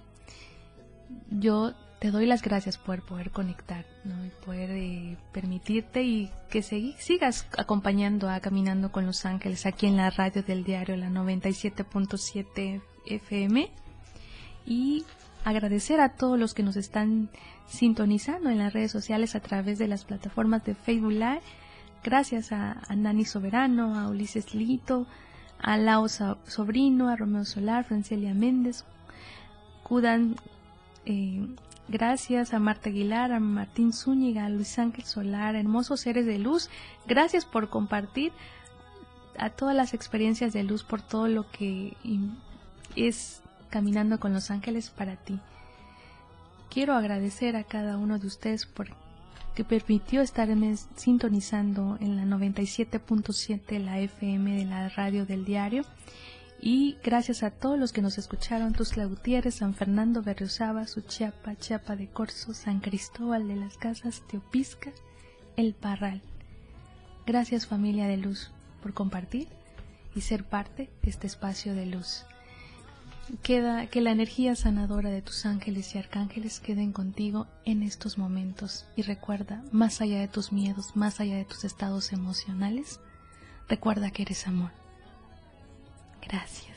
yo 1.30 1.74
te 1.98 2.10
doy 2.10 2.26
las 2.26 2.42
gracias 2.42 2.78
por 2.78 3.02
poder 3.02 3.30
conectar, 3.30 3.84
¿no? 4.04 4.24
Y 4.24 4.30
poder 4.44 4.70
eh, 4.70 5.16
permitirte 5.32 6.02
y 6.02 6.30
que 6.50 6.62
sigas 6.62 7.46
acompañando 7.58 8.28
a 8.28 8.40
Caminando 8.40 8.92
con 8.92 9.06
los 9.06 9.24
Ángeles 9.26 9.66
aquí 9.66 9.86
en 9.86 9.96
la 9.96 10.10
radio 10.10 10.42
del 10.42 10.64
diario, 10.64 10.96
la 10.96 11.08
97.7 11.08 12.82
FM. 13.06 13.70
Y 14.66 15.04
agradecer 15.46 16.00
a 16.00 16.08
todos 16.08 16.36
los 16.36 16.54
que 16.54 16.64
nos 16.64 16.76
están 16.76 17.28
sintonizando 17.68 18.50
en 18.50 18.58
las 18.58 18.72
redes 18.72 18.90
sociales 18.90 19.36
a 19.36 19.40
través 19.40 19.78
de 19.78 19.86
las 19.86 20.04
plataformas 20.04 20.64
de 20.64 20.74
Facebook 20.74 21.12
Live. 21.12 21.40
Gracias 22.02 22.50
a, 22.50 22.82
Nani 22.96 23.24
Soberano, 23.24 23.96
a 23.96 24.08
Ulises 24.08 24.56
Lito, 24.56 25.06
a 25.60 25.76
Lao 25.76 26.08
Sobrino, 26.08 27.08
a 27.08 27.14
Romeo 27.14 27.44
Solar, 27.44 27.84
Francelia 27.84 28.34
Méndez, 28.34 28.84
Kudan 29.84 30.34
eh, 31.04 31.46
gracias 31.86 32.52
a 32.52 32.58
Marta 32.58 32.90
Aguilar, 32.90 33.30
a 33.30 33.38
Martín 33.38 33.92
Zúñiga, 33.92 34.46
a 34.46 34.48
Luis 34.48 34.76
Ángel 34.80 35.04
Solar, 35.04 35.54
hermosos 35.54 36.00
seres 36.00 36.26
de 36.26 36.40
luz. 36.40 36.70
Gracias 37.06 37.44
por 37.44 37.68
compartir 37.68 38.32
a 39.38 39.50
todas 39.50 39.76
las 39.76 39.94
experiencias 39.94 40.52
de 40.52 40.64
luz, 40.64 40.82
por 40.82 41.02
todo 41.02 41.28
lo 41.28 41.48
que 41.52 41.96
es 42.96 43.42
caminando 43.76 44.18
con 44.18 44.32
los 44.32 44.50
ángeles 44.50 44.88
para 44.88 45.16
ti. 45.16 45.38
Quiero 46.70 46.94
agradecer 46.94 47.56
a 47.56 47.64
cada 47.64 47.98
uno 47.98 48.18
de 48.18 48.26
ustedes 48.26 48.64
por 48.64 48.88
que 49.54 49.64
permitió 49.64 50.22
estarme 50.22 50.74
sintonizando 50.96 51.98
en 52.00 52.16
la 52.16 52.22
97.7 52.24 53.78
la 53.84 53.98
FM 53.98 54.56
de 54.56 54.64
la 54.64 54.88
radio 54.88 55.26
del 55.26 55.44
diario 55.44 55.84
y 56.58 56.96
gracias 57.04 57.42
a 57.42 57.50
todos 57.50 57.78
los 57.78 57.92
que 57.92 58.00
nos 58.00 58.16
escucharon, 58.16 58.72
Tusla 58.72 59.04
Gutiérrez, 59.04 59.56
San 59.56 59.74
Fernando, 59.74 60.22
Berriosaba, 60.22 60.86
Suchiapa, 60.86 61.54
Chiapa 61.56 61.96
de 61.96 62.08
Corzo, 62.08 62.54
San 62.54 62.80
Cristóbal 62.80 63.46
de 63.46 63.56
las 63.56 63.76
Casas, 63.76 64.22
Teopisca, 64.26 64.90
El 65.58 65.74
Parral. 65.74 66.22
Gracias 67.26 67.66
familia 67.66 68.06
de 68.06 68.16
luz 68.16 68.52
por 68.82 68.94
compartir 68.94 69.48
y 70.14 70.22
ser 70.22 70.44
parte 70.44 70.88
de 71.02 71.10
este 71.10 71.26
espacio 71.26 71.74
de 71.74 71.84
luz. 71.84 72.24
Queda 73.42 73.86
que 73.88 74.00
la 74.00 74.12
energía 74.12 74.54
sanadora 74.54 75.10
de 75.10 75.20
tus 75.20 75.46
ángeles 75.46 75.94
y 75.94 75.98
arcángeles 75.98 76.60
queden 76.60 76.92
contigo 76.92 77.48
en 77.64 77.82
estos 77.82 78.18
momentos 78.18 78.86
y 78.94 79.02
recuerda, 79.02 79.64
más 79.72 80.00
allá 80.00 80.20
de 80.20 80.28
tus 80.28 80.52
miedos, 80.52 80.94
más 80.94 81.18
allá 81.18 81.36
de 81.36 81.44
tus 81.44 81.64
estados 81.64 82.12
emocionales, 82.12 83.00
recuerda 83.68 84.12
que 84.12 84.22
eres 84.22 84.46
amor. 84.46 84.70
Gracias. 86.22 86.76